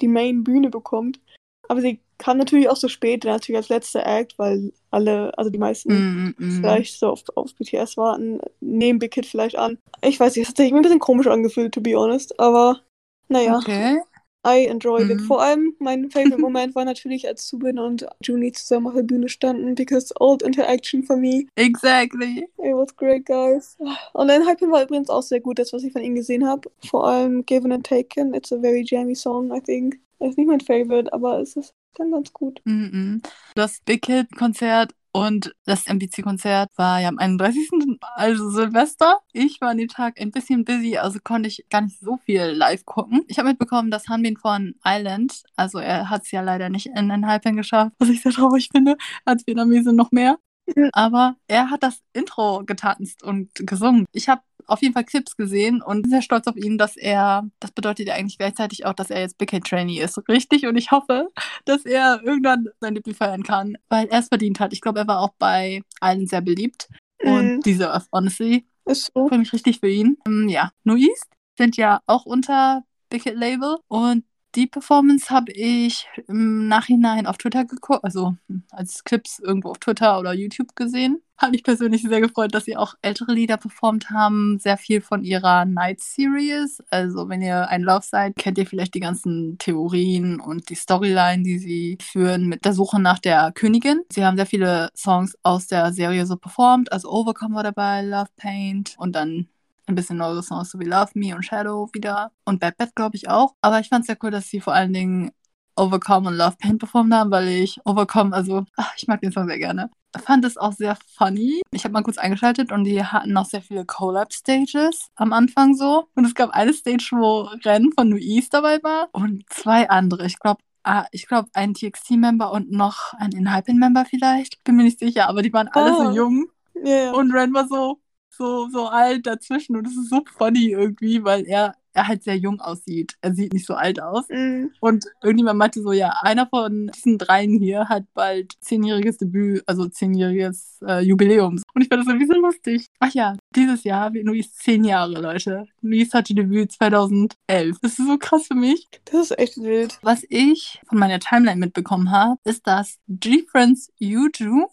die 0.00 0.08
Main-Bühne 0.08 0.70
bekommt. 0.70 1.20
Aber 1.68 1.80
sie 1.80 2.00
kam 2.18 2.38
natürlich 2.38 2.68
auch 2.68 2.76
so 2.76 2.88
spät, 2.88 3.24
natürlich 3.24 3.58
als 3.58 3.68
letzter 3.68 4.06
Act, 4.06 4.38
weil 4.38 4.72
alle, 4.90 5.36
also 5.36 5.50
die 5.50 5.58
meisten 5.58 5.92
Mhm. 5.92 6.34
mhm. 6.38 6.50
vielleicht 6.60 6.98
so 6.98 7.08
auf, 7.10 7.22
auf 7.34 7.54
BTS 7.56 7.96
warten, 7.96 8.40
nehmen 8.60 8.98
Big 9.00 9.14
Hit 9.14 9.26
vielleicht 9.26 9.56
an. 9.56 9.78
Ich 10.02 10.18
weiß 10.18 10.36
nicht, 10.36 10.44
es 10.44 10.48
hat 10.50 10.56
sich 10.56 10.66
irgendwie 10.66 10.80
ein 10.80 10.82
bisschen 10.82 10.98
komisch 11.00 11.26
angefühlt, 11.26 11.74
to 11.74 11.80
be 11.80 11.94
honest. 11.96 12.38
Aber 12.38 12.80
naja. 13.28 13.58
Okay. 13.58 13.98
I 14.44 14.66
enjoyed 14.66 15.10
it. 15.10 15.20
Mhm. 15.20 15.24
Vor 15.26 15.42
allem, 15.42 15.74
mein 15.78 16.10
favorite 16.10 16.38
Moment 16.40 16.74
war 16.74 16.84
natürlich, 16.84 17.26
als 17.26 17.48
Subin 17.48 17.78
und 17.78 18.06
Juni 18.22 18.52
zusammen 18.52 18.86
auf 18.86 18.94
der 18.94 19.02
Bühne 19.02 19.28
standen, 19.28 19.74
because 19.74 20.12
old 20.20 20.42
interaction 20.42 21.02
for 21.02 21.16
me. 21.16 21.46
Exactly. 21.56 22.48
It 22.58 22.74
was 22.74 22.94
great, 22.96 23.26
guys. 23.26 23.76
Und 24.12 24.28
dann 24.28 24.46
Hyphen 24.46 24.70
war 24.70 24.82
übrigens 24.82 25.10
auch 25.10 25.22
sehr 25.22 25.40
gut, 25.40 25.58
das, 25.58 25.72
was 25.72 25.82
ich 25.82 25.92
von 25.92 26.02
ihnen 26.02 26.14
gesehen 26.14 26.46
habe. 26.46 26.70
Vor 26.88 27.06
allem 27.06 27.44
Given 27.46 27.72
and 27.72 27.84
Taken. 27.86 28.34
It's 28.34 28.52
a 28.52 28.58
very 28.58 28.84
jammy 28.86 29.14
song, 29.14 29.52
I 29.52 29.60
think. 29.60 29.98
Ist 30.20 30.36
nicht 30.36 30.48
mein 30.48 30.60
Favorite, 30.60 31.12
aber 31.12 31.40
es 31.40 31.54
ist 31.56 31.74
dann 31.94 32.10
ganz 32.10 32.32
gut. 32.32 32.60
Mhm. 32.64 33.22
Das 33.54 33.80
Big 33.84 34.06
Hit 34.06 34.34
Konzert 34.36 34.92
und 35.12 35.54
das 35.64 35.86
MPC-Konzert 35.86 36.70
war 36.76 37.00
ja 37.00 37.08
am 37.08 37.18
31. 37.18 37.70
also 38.14 38.50
Silvester. 38.50 39.18
Ich 39.32 39.60
war 39.60 39.70
an 39.70 39.78
dem 39.78 39.88
Tag 39.88 40.20
ein 40.20 40.30
bisschen 40.30 40.64
busy, 40.64 40.98
also 40.98 41.18
konnte 41.22 41.48
ich 41.48 41.64
gar 41.70 41.80
nicht 41.80 41.98
so 42.00 42.18
viel 42.18 42.42
live 42.42 42.84
gucken. 42.84 43.24
Ich 43.28 43.38
habe 43.38 43.48
mitbekommen, 43.48 43.90
dass 43.90 44.08
Hanbin 44.08 44.36
von 44.36 44.74
Island, 44.84 45.42
also 45.56 45.78
er 45.78 46.10
hat 46.10 46.22
es 46.24 46.30
ja 46.30 46.40
leider 46.40 46.68
nicht 46.68 46.86
in 46.86 47.08
den 47.08 47.28
Hypen 47.30 47.56
geschafft, 47.56 47.92
was 47.98 48.08
ich 48.08 48.22
sehr 48.22 48.32
traurig 48.32 48.68
finde, 48.72 48.96
als 49.24 49.46
Vietnamese 49.46 49.92
noch 49.92 50.12
mehr. 50.12 50.38
Mhm. 50.74 50.90
Aber 50.92 51.36
er 51.48 51.70
hat 51.70 51.82
das 51.82 52.00
Intro 52.12 52.62
getanzt 52.64 53.22
und 53.22 53.50
gesungen. 53.54 54.06
Ich 54.12 54.28
habe 54.28 54.42
auf 54.66 54.82
jeden 54.82 54.92
Fall 54.92 55.04
Clips 55.04 55.36
gesehen 55.36 55.80
und 55.80 56.02
bin 56.02 56.10
sehr 56.10 56.20
stolz 56.22 56.46
auf 56.46 56.56
ihn, 56.56 56.76
dass 56.76 56.96
er, 56.96 57.48
das 57.58 57.70
bedeutet 57.72 58.08
ja 58.08 58.14
eigentlich 58.14 58.36
gleichzeitig 58.36 58.84
auch, 58.84 58.92
dass 58.92 59.08
er 59.10 59.20
jetzt 59.20 59.38
Big 59.38 59.50
Hit 59.50 59.64
Trainee 59.64 60.00
ist. 60.00 60.18
Richtig? 60.28 60.66
Und 60.66 60.76
ich 60.76 60.90
hoffe, 60.90 61.28
dass 61.64 61.86
er 61.86 62.20
irgendwann 62.22 62.68
sein 62.80 62.94
Debüt 62.94 63.16
feiern 63.16 63.42
kann, 63.44 63.78
weil 63.88 64.06
er 64.08 64.18
es 64.20 64.28
verdient 64.28 64.60
hat. 64.60 64.72
Ich 64.74 64.82
glaube, 64.82 64.98
er 64.98 65.06
war 65.08 65.20
auch 65.20 65.32
bei 65.38 65.80
allen 66.00 66.26
sehr 66.26 66.42
beliebt 66.42 66.88
und 67.24 67.46
Mhm. 67.56 67.60
deserve, 67.62 68.04
honestly. 68.12 68.66
Ist 68.84 69.10
so. 69.14 69.28
Freue 69.28 69.38
mich 69.38 69.52
richtig 69.52 69.80
für 69.80 69.88
ihn. 69.88 70.18
Ähm, 70.26 70.48
ja, 70.48 70.70
Noise 70.84 71.22
sind 71.56 71.76
ja 71.78 72.00
auch 72.06 72.26
unter 72.26 72.84
Big 73.08 73.22
Hit 73.22 73.36
Label 73.36 73.78
und 73.88 74.24
die 74.54 74.66
Performance 74.66 75.30
habe 75.30 75.52
ich 75.52 76.06
im 76.26 76.68
Nachhinein 76.68 77.26
auf 77.26 77.38
Twitter 77.38 77.64
geguckt, 77.64 78.04
also 78.04 78.36
hm, 78.48 78.64
als 78.70 79.04
Clips 79.04 79.38
irgendwo 79.38 79.70
auf 79.70 79.78
Twitter 79.78 80.18
oder 80.18 80.32
YouTube 80.32 80.74
gesehen. 80.76 81.22
Hat 81.36 81.52
mich 81.52 81.62
persönlich 81.62 82.02
sehr 82.02 82.20
gefreut, 82.20 82.52
dass 82.52 82.64
sie 82.64 82.76
auch 82.76 82.94
ältere 83.00 83.32
Lieder 83.32 83.58
performt 83.58 84.10
haben. 84.10 84.58
Sehr 84.58 84.76
viel 84.76 85.00
von 85.00 85.22
ihrer 85.22 85.64
Night 85.66 86.00
Series. 86.00 86.82
Also, 86.90 87.28
wenn 87.28 87.42
ihr 87.42 87.68
ein 87.68 87.82
Love 87.82 88.04
seid, 88.04 88.34
kennt 88.34 88.58
ihr 88.58 88.66
vielleicht 88.66 88.94
die 88.94 89.00
ganzen 89.00 89.56
Theorien 89.58 90.40
und 90.40 90.68
die 90.68 90.74
Storyline, 90.74 91.44
die 91.44 91.58
sie 91.58 91.98
führen 92.02 92.48
mit 92.48 92.64
der 92.64 92.72
Suche 92.72 93.00
nach 93.00 93.20
der 93.20 93.52
Königin. 93.52 94.00
Sie 94.10 94.24
haben 94.24 94.36
sehr 94.36 94.46
viele 94.46 94.90
Songs 94.96 95.38
aus 95.44 95.68
der 95.68 95.92
Serie 95.92 96.26
so 96.26 96.36
performt. 96.36 96.90
Also, 96.90 97.08
Overcome 97.08 97.54
war 97.54 97.62
dabei, 97.62 98.02
Love 98.02 98.30
Paint 98.36 98.96
und 98.98 99.14
dann 99.14 99.48
ein 99.88 99.94
bisschen 99.94 100.18
neue 100.18 100.42
Songs, 100.42 100.70
so 100.70 100.78
wie 100.78 100.84
Love 100.84 101.10
Me 101.14 101.34
und 101.34 101.44
Shadow 101.44 101.88
wieder. 101.92 102.30
Und 102.44 102.60
Bad 102.60 102.76
Bad, 102.76 102.94
glaube 102.94 103.16
ich, 103.16 103.28
auch. 103.28 103.54
Aber 103.62 103.80
ich 103.80 103.88
fand 103.88 104.02
es 104.02 104.06
sehr 104.06 104.16
cool, 104.22 104.30
dass 104.30 104.48
sie 104.48 104.60
vor 104.60 104.74
allen 104.74 104.92
Dingen 104.92 105.30
Overcome 105.76 106.28
und 106.28 106.34
Love 106.36 106.56
Paint 106.58 106.80
performt 106.80 107.12
haben, 107.14 107.30
weil 107.30 107.48
ich 107.48 107.78
Overcome, 107.84 108.34
also 108.34 108.64
ach, 108.76 108.92
ich 108.96 109.06
mag 109.06 109.20
den 109.20 109.30
Song 109.32 109.46
sehr 109.46 109.58
gerne. 109.58 109.90
Fand 110.24 110.44
es 110.44 110.56
auch 110.56 110.72
sehr 110.72 110.96
funny. 111.16 111.60
Ich 111.70 111.84
habe 111.84 111.92
mal 111.92 112.02
kurz 112.02 112.18
eingeschaltet 112.18 112.72
und 112.72 112.84
die 112.84 113.04
hatten 113.04 113.32
noch 113.32 113.44
sehr 113.44 113.62
viele 113.62 113.84
Collab-Stages 114.32 115.08
am 115.16 115.32
Anfang 115.32 115.74
so. 115.74 116.08
Und 116.14 116.24
es 116.24 116.34
gab 116.34 116.50
eine 116.50 116.72
Stage, 116.72 117.10
wo 117.12 117.42
Ren 117.64 117.92
von 117.92 118.08
New 118.08 118.16
East 118.16 118.54
dabei 118.54 118.82
war 118.82 119.08
und 119.12 119.44
zwei 119.50 119.88
andere. 119.88 120.26
Ich 120.26 120.38
glaube, 120.38 120.60
ah, 120.82 121.04
ich 121.12 121.26
glaube, 121.26 121.48
ein 121.52 121.74
TXT-Member 121.74 122.50
und 122.52 122.70
noch 122.72 123.12
ein 123.18 123.32
Inhyping-Member 123.32 124.04
vielleicht. 124.06 124.62
Bin 124.64 124.76
mir 124.76 124.84
nicht 124.84 124.98
sicher, 124.98 125.28
aber 125.28 125.42
die 125.42 125.52
waren 125.52 125.68
alle 125.68 125.92
Ah. 125.92 126.04
so 126.06 126.10
jung. 126.16 126.46
Ja, 126.82 126.96
ja. 127.04 127.12
Und 127.12 127.32
Ren 127.32 127.52
war 127.52 127.68
so, 127.68 128.00
so, 128.38 128.68
so 128.70 128.86
alt 128.86 129.26
dazwischen 129.26 129.76
und 129.76 129.86
es 129.86 129.96
ist 129.96 130.08
so 130.08 130.22
funny 130.38 130.70
irgendwie, 130.70 131.22
weil 131.24 131.44
er, 131.46 131.74
er 131.92 132.08
halt 132.08 132.22
sehr 132.22 132.36
jung 132.36 132.60
aussieht. 132.60 133.14
Er 133.20 133.34
sieht 133.34 133.52
nicht 133.52 133.66
so 133.66 133.74
alt 133.74 134.00
aus. 134.00 134.28
Mhm. 134.28 134.70
Und 134.80 135.04
irgendjemand 135.22 135.58
meinte 135.58 135.82
so, 135.82 135.92
ja, 135.92 136.14
einer 136.22 136.46
von 136.46 136.90
diesen 136.94 137.18
dreien 137.18 137.58
hier 137.58 137.88
hat 137.88 138.04
bald 138.14 138.54
zehnjähriges 138.60 139.18
Debüt, 139.18 139.62
also 139.66 139.88
zehnjähriges 139.88 140.78
äh, 140.86 141.00
Jubiläum. 141.00 141.60
Und 141.74 141.82
ich 141.82 141.88
fand 141.88 142.00
das 142.00 142.08
irgendwie 142.08 142.32
so 142.32 142.40
lustig. 142.40 142.86
Ach 143.00 143.12
ja, 143.12 143.36
dieses 143.54 143.84
Jahr 143.84 144.12
wird 144.14 144.24
Luis 144.24 144.54
zehn 144.54 144.84
Jahre, 144.84 145.20
Leute. 145.20 145.66
Luis 145.82 146.14
hatte 146.14 146.34
Debüt 146.34 146.72
2011. 146.72 147.78
Das 147.82 147.98
ist 147.98 148.06
so 148.06 148.16
krass 148.18 148.46
für 148.46 148.54
mich. 148.54 148.88
Das 149.06 149.30
ist 149.30 149.38
echt 149.38 149.56
wild. 149.58 149.98
Was 150.02 150.22
ich 150.28 150.80
von 150.88 150.98
meiner 150.98 151.18
Timeline 151.18 151.58
mitbekommen 151.58 152.12
habe, 152.12 152.38
ist, 152.44 152.66
dass 152.66 152.98
G-Friends 153.08 153.90
Yuju 153.98 154.68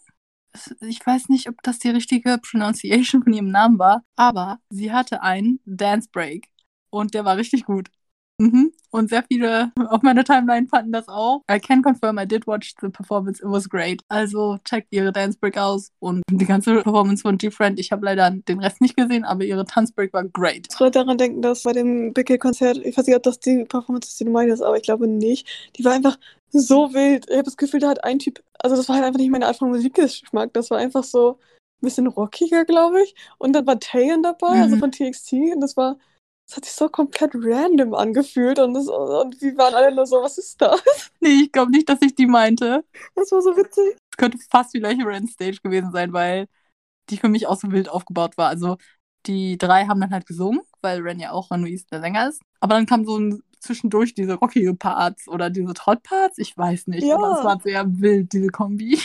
ich 0.82 1.06
weiß 1.06 1.30
nicht, 1.30 1.50
ob 1.50 1.62
das 1.64 1.80
die 1.80 1.90
richtige 1.90 2.38
Pronunciation 2.38 3.24
von 3.24 3.34
ihrem 3.34 3.52
Namen 3.52 3.80
war, 3.80 4.04
aber 4.16 4.60
sie 4.70 4.92
hatte 4.92 5.22
einen 5.22 5.60
Dance 5.66 6.10
Break 6.12 6.50
und 6.90 7.14
der 7.14 7.26
war 7.26 7.38
richtig 7.38 7.66
gut. 7.66 7.90
Mhm. 8.38 8.74
Und 8.92 9.10
sehr 9.10 9.24
viele 9.30 9.72
auf 9.90 10.02
meiner 10.02 10.24
Timeline 10.24 10.68
fanden 10.68 10.92
das 10.92 11.08
auch. 11.08 11.42
I 11.52 11.60
can 11.60 11.82
confirm, 11.82 12.18
I 12.18 12.26
did 12.26 12.48
watch 12.48 12.74
the 12.82 12.90
performance. 12.90 13.42
It 13.42 13.50
was 13.50 13.70
great. 13.70 14.02
Also 14.10 14.58
checkt 14.66 14.88
ihre 14.92 15.12
Dance 15.12 15.38
Break 15.40 15.58
aus 15.58 15.92
und 16.00 16.22
die 16.30 16.46
ganze 16.46 16.82
Performance 16.82 17.22
von 17.22 17.38
G-Friend. 17.38 17.80
Ich 17.80 17.92
habe 17.92 18.06
leider 18.06 18.32
den 18.32 18.60
Rest 18.60 18.82
nicht 18.82 18.98
gesehen, 18.98 19.24
aber 19.24 19.44
ihre 19.44 19.66
Tanzbreak 19.66 20.14
war 20.14 20.26
great. 20.26 20.68
Ich 20.72 20.80
wollte 20.80 21.00
daran 21.00 21.18
denken, 21.18 21.42
dass 21.42 21.64
bei 21.64 21.74
dem 21.74 22.14
Big 22.14 22.40
Konzert, 22.40 22.78
ich 22.78 22.98
weiß 22.98 23.08
nicht, 23.08 23.16
ob 23.16 23.24
das 23.24 23.40
die 23.40 23.64
Performance 23.66 24.10
ist, 24.10 24.20
die 24.20 24.26
du 24.26 24.32
meinst, 24.32 24.62
aber 24.62 24.78
ich 24.78 24.84
glaube 24.84 25.08
nicht. 25.08 25.48
Die 25.78 25.86
war 25.86 25.94
einfach 25.94 26.18
so 26.52 26.94
wild. 26.94 27.26
Ich 27.30 27.36
habe 27.36 27.44
das 27.44 27.58
Gefühl, 27.58 27.80
da 27.80 27.90
hat 27.90 28.04
ein 28.04 28.20
Typ, 28.20 28.42
also 28.66 28.76
das 28.76 28.90
war 28.90 28.96
halt 28.96 29.06
einfach 29.06 29.20
nicht 29.20 29.30
meine 29.30 29.46
Art 29.46 29.58
von 29.58 29.70
Musikgeschmack. 29.70 30.52
Das 30.54 30.72
war 30.72 30.80
einfach 30.80 31.04
so 31.04 31.34
ein 31.34 31.86
bisschen 31.86 32.08
rockiger, 32.08 32.66
glaube 32.66 33.04
ich. 33.04 33.14
Und 33.38 33.54
dann 33.54 33.68
war 33.68 33.80
Taeyeon 33.80 34.24
dabei, 34.24 34.48
also 34.48 34.58
mhm. 34.58 34.64
also 34.64 34.78
von 34.78 34.92
TXT. 34.92 35.34
Und 35.54 35.62
das 35.62 35.78
war 35.78 35.98
das 36.48 36.58
hat 36.58 36.66
sich 36.66 36.74
so 36.74 36.90
komplett 36.90 37.32
random 37.34 37.94
angefühlt 37.96 38.60
und, 38.60 38.76
das, 38.76 38.88
und 38.88 39.42
wir 39.42 39.58
waren 39.58 39.74
alle 39.74 39.96
nur 39.96 40.06
so, 40.06 40.22
was 40.22 40.38
ist 40.38 40.62
das? 40.62 40.82
Nee, 41.20 41.46
ich 41.46 41.52
glaube 41.52 41.72
nicht, 41.72 41.90
dass 41.90 42.04
ich 42.04 42.14
die 42.14 42.28
meinte. 42.28 42.86
Das 43.16 43.32
war 43.32 43.42
so 43.42 43.58
witzig. 43.58 43.98
Es 44.12 44.18
könnte 44.18 44.38
fast 44.52 44.76
wie 44.76 44.80
gleiche 44.80 45.04
Rand 45.06 45.32
Stage 45.32 45.58
gewesen 45.64 45.92
sein, 45.92 46.14
weil 46.14 46.46
die 47.10 47.18
für 47.18 47.30
mich 47.30 47.48
auch 47.48 47.60
so 47.60 47.72
wild 47.72 47.90
aufgebaut 47.90 48.38
war. 48.38 48.50
Also 48.50 48.78
die 49.26 49.58
drei 49.58 49.86
haben 49.88 50.00
dann 50.00 50.12
halt 50.12 50.28
gesungen, 50.28 50.62
weil 50.82 51.02
Ren 51.02 51.20
ja 51.20 51.32
auch 51.32 51.50
Renuis 51.50 51.88
der 51.88 52.00
Sänger 52.02 52.30
ist. 52.30 52.44
Aber 52.60 52.76
dann 52.76 52.86
kam 52.86 53.06
so 53.06 53.18
ein 53.18 53.42
zwischendurch 53.66 54.14
diese 54.14 54.36
rockige 54.36 54.74
Parts 54.74 55.28
oder 55.28 55.50
diese 55.50 55.74
Trott-Parts. 55.74 56.38
Ich 56.38 56.58
weiß 56.58 56.88
nicht, 56.88 57.04
ja. 57.04 57.16
aber 57.16 57.38
es 57.38 57.44
war 57.44 57.60
sehr 57.62 57.86
wild, 58.00 58.34
diese 58.34 58.48
Kombi. 58.48 59.00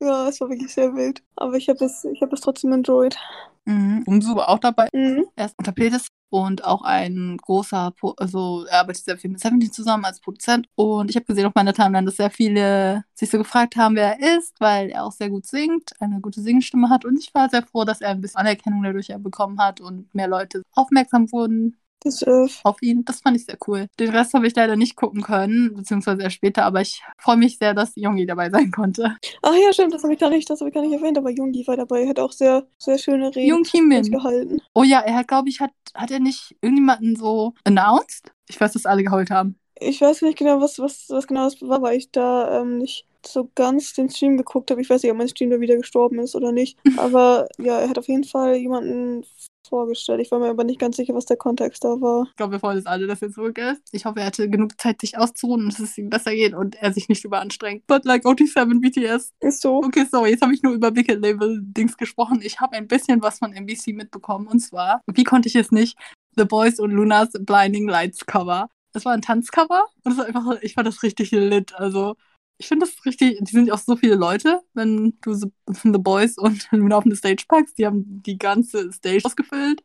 Ja, 0.00 0.28
es 0.28 0.40
war 0.40 0.48
wirklich 0.48 0.72
sehr 0.72 0.94
wild. 0.94 1.22
Aber 1.36 1.54
ich 1.54 1.68
habe 1.68 1.84
es, 1.84 2.06
hab 2.20 2.32
es 2.32 2.40
trotzdem 2.40 2.72
enjoyed. 2.72 3.16
Mhm. 3.64 4.04
War 4.06 4.48
auch 4.48 4.58
dabei. 4.58 4.88
Mhm. 4.92 5.26
Er 5.36 5.46
ist 5.46 5.56
Tapetes 5.62 6.06
und 6.30 6.64
auch 6.64 6.82
ein 6.82 7.36
großer, 7.36 7.92
also 8.16 8.64
er 8.64 8.80
arbeitet 8.80 9.04
sehr 9.04 9.18
viel 9.18 9.30
mit 9.30 9.40
Seventeen 9.40 9.72
zusammen 9.72 10.04
als 10.04 10.20
Produzent. 10.20 10.68
Und 10.74 11.10
ich 11.10 11.16
habe 11.16 11.26
gesehen 11.26 11.46
auf 11.46 11.54
meiner 11.54 11.74
Timeline, 11.74 12.06
dass 12.06 12.16
sehr 12.16 12.30
viele 12.30 13.04
sich 13.14 13.28
so 13.28 13.38
gefragt 13.38 13.76
haben, 13.76 13.96
wer 13.96 14.18
er 14.18 14.38
ist, 14.38 14.60
weil 14.60 14.90
er 14.90 15.04
auch 15.04 15.12
sehr 15.12 15.30
gut 15.30 15.46
singt, 15.46 15.90
eine 16.00 16.20
gute 16.20 16.40
Singstimme 16.40 16.88
hat. 16.90 17.04
Und 17.04 17.18
ich 17.18 17.34
war 17.34 17.48
sehr 17.50 17.62
froh, 17.62 17.84
dass 17.84 18.00
er 18.00 18.10
ein 18.10 18.20
bisschen 18.20 18.40
Anerkennung 18.40 18.82
dadurch 18.82 19.12
bekommen 19.18 19.58
hat 19.58 19.80
und 19.80 20.14
mehr 20.14 20.28
Leute 20.28 20.62
aufmerksam 20.72 21.30
wurden 21.32 21.76
das, 22.00 22.22
äh, 22.22 22.46
auf 22.64 22.82
ihn. 22.82 23.04
Das 23.04 23.20
fand 23.20 23.36
ich 23.36 23.44
sehr 23.44 23.58
cool. 23.66 23.86
Den 23.98 24.10
Rest 24.10 24.34
habe 24.34 24.46
ich 24.46 24.54
leider 24.54 24.76
nicht 24.76 24.96
gucken 24.96 25.22
können, 25.22 25.74
beziehungsweise 25.74 26.22
erst 26.22 26.36
später, 26.36 26.64
aber 26.64 26.80
ich 26.80 27.02
freue 27.18 27.36
mich 27.36 27.58
sehr, 27.58 27.74
dass 27.74 27.92
Jungi 27.96 28.26
dabei 28.26 28.50
sein 28.50 28.70
konnte. 28.70 29.16
Ach 29.42 29.54
ja, 29.54 29.72
stimmt, 29.72 29.94
das 29.94 30.02
habe 30.02 30.14
ich 30.14 30.20
gar 30.20 30.30
nicht, 30.30 30.48
das 30.48 30.60
habe 30.60 30.70
ich 30.70 30.74
gar 30.74 30.82
nicht 30.82 30.92
erwähnt, 30.92 31.18
aber 31.18 31.30
Jungi 31.30 31.66
war 31.66 31.76
dabei, 31.76 32.06
hat 32.08 32.18
auch 32.18 32.32
sehr, 32.32 32.66
sehr 32.78 32.98
schöne 32.98 33.34
Reden 33.34 33.64
Jung 33.72 33.88
Min. 33.88 34.02
gehalten. 34.10 34.60
Oh 34.74 34.82
ja, 34.82 35.00
er 35.00 35.16
hat, 35.16 35.28
glaube 35.28 35.48
ich, 35.48 35.60
hat, 35.60 35.72
hat 35.94 36.10
er 36.10 36.20
nicht 36.20 36.56
irgendjemanden 36.60 37.16
so 37.16 37.54
announced? 37.64 38.32
Ich 38.48 38.60
weiß, 38.60 38.72
dass 38.72 38.86
alle 38.86 39.04
geheult 39.04 39.30
haben. 39.30 39.58
Ich 39.80 40.00
weiß 40.00 40.22
nicht 40.22 40.38
genau, 40.38 40.60
was, 40.60 40.78
was, 40.78 41.06
was 41.08 41.26
genau 41.26 41.44
das 41.44 41.60
war, 41.62 41.82
weil 41.82 41.98
ich 41.98 42.10
da 42.10 42.60
ähm, 42.60 42.78
nicht 42.78 43.06
so 43.24 43.50
ganz 43.54 43.92
den 43.92 44.10
Stream 44.10 44.36
geguckt 44.36 44.70
habe. 44.70 44.80
Ich 44.80 44.90
weiß 44.90 45.02
nicht, 45.02 45.12
ob 45.12 45.18
mein 45.18 45.28
Stream 45.28 45.50
da 45.50 45.60
wieder 45.60 45.76
gestorben 45.76 46.18
ist 46.18 46.34
oder 46.34 46.52
nicht. 46.52 46.78
Aber 46.96 47.48
ja, 47.58 47.78
er 47.78 47.88
hat 47.88 47.98
auf 47.98 48.08
jeden 48.08 48.24
Fall 48.24 48.56
jemanden 48.56 49.24
vorgestellt. 49.68 50.20
Ich 50.20 50.30
war 50.30 50.38
mir 50.38 50.48
aber 50.48 50.64
nicht 50.64 50.78
ganz 50.78 50.96
sicher, 50.96 51.14
was 51.14 51.26
der 51.26 51.36
Kontext 51.36 51.84
da 51.84 51.88
war. 52.00 52.26
Ich 52.28 52.36
glaube, 52.36 52.52
wir 52.52 52.60
freuen 52.60 52.78
uns 52.78 52.86
alle, 52.86 53.06
dass 53.06 53.22
er 53.22 53.30
zurück 53.30 53.58
ist. 53.58 53.82
Ich 53.92 54.04
hoffe, 54.04 54.20
er 54.20 54.26
hatte 54.26 54.48
genug 54.48 54.80
Zeit, 54.80 55.00
sich 55.00 55.18
auszuruhen 55.18 55.64
und 55.64 55.72
dass 55.72 55.80
es 55.80 55.98
ihm 55.98 56.10
besser 56.10 56.32
geht 56.32 56.54
und 56.54 56.76
er 56.76 56.92
sich 56.92 57.08
nicht 57.08 57.24
überanstrengt. 57.24 57.86
But 57.86 58.04
like 58.04 58.24
OT7 58.24 58.80
BTS. 58.80 59.32
Ist 59.40 59.60
so. 59.60 59.78
Okay, 59.78 60.06
sorry, 60.10 60.30
jetzt 60.30 60.42
habe 60.42 60.54
ich 60.54 60.62
nur 60.62 60.72
über 60.72 60.94
Wicked 60.94 61.20
Label 61.20 61.60
Dings 61.62 61.96
gesprochen. 61.96 62.40
Ich 62.42 62.60
habe 62.60 62.76
ein 62.76 62.88
bisschen 62.88 63.22
was 63.22 63.38
von 63.38 63.52
MBC 63.52 63.94
mitbekommen 63.94 64.46
und 64.46 64.60
zwar, 64.60 65.02
wie 65.06 65.24
konnte 65.24 65.48
ich 65.48 65.56
es 65.56 65.70
nicht? 65.70 65.96
The 66.36 66.44
Boys 66.44 66.78
und 66.78 66.90
Lunas 66.90 67.30
Blinding 67.32 67.88
Lights 67.88 68.26
Cover. 68.26 68.68
Das 68.92 69.04
war 69.04 69.12
ein 69.12 69.22
Tanzcover 69.22 69.84
und 70.04 70.16
das 70.16 70.18
war 70.18 70.26
einfach, 70.26 70.62
ich 70.62 70.74
fand 70.74 70.86
das 70.86 71.02
richtig 71.02 71.30
lit. 71.30 71.74
Also 71.74 72.14
ich 72.58 72.66
finde 72.66 72.86
das 72.86 73.04
richtig, 73.06 73.38
die 73.40 73.52
sind 73.52 73.68
ja 73.68 73.74
auch 73.74 73.78
so 73.78 73.96
viele 73.96 74.16
Leute, 74.16 74.60
wenn 74.74 75.16
du 75.22 75.34
The, 75.66 75.98
Boys 75.98 76.36
und 76.38 76.68
Luna 76.72 76.96
auf 76.96 77.06
eine 77.06 77.16
Stage 77.16 77.44
packst, 77.48 77.78
die 77.78 77.86
haben 77.86 78.22
die 78.22 78.38
ganze 78.38 78.92
Stage 78.92 79.24
ausgefüllt 79.24 79.82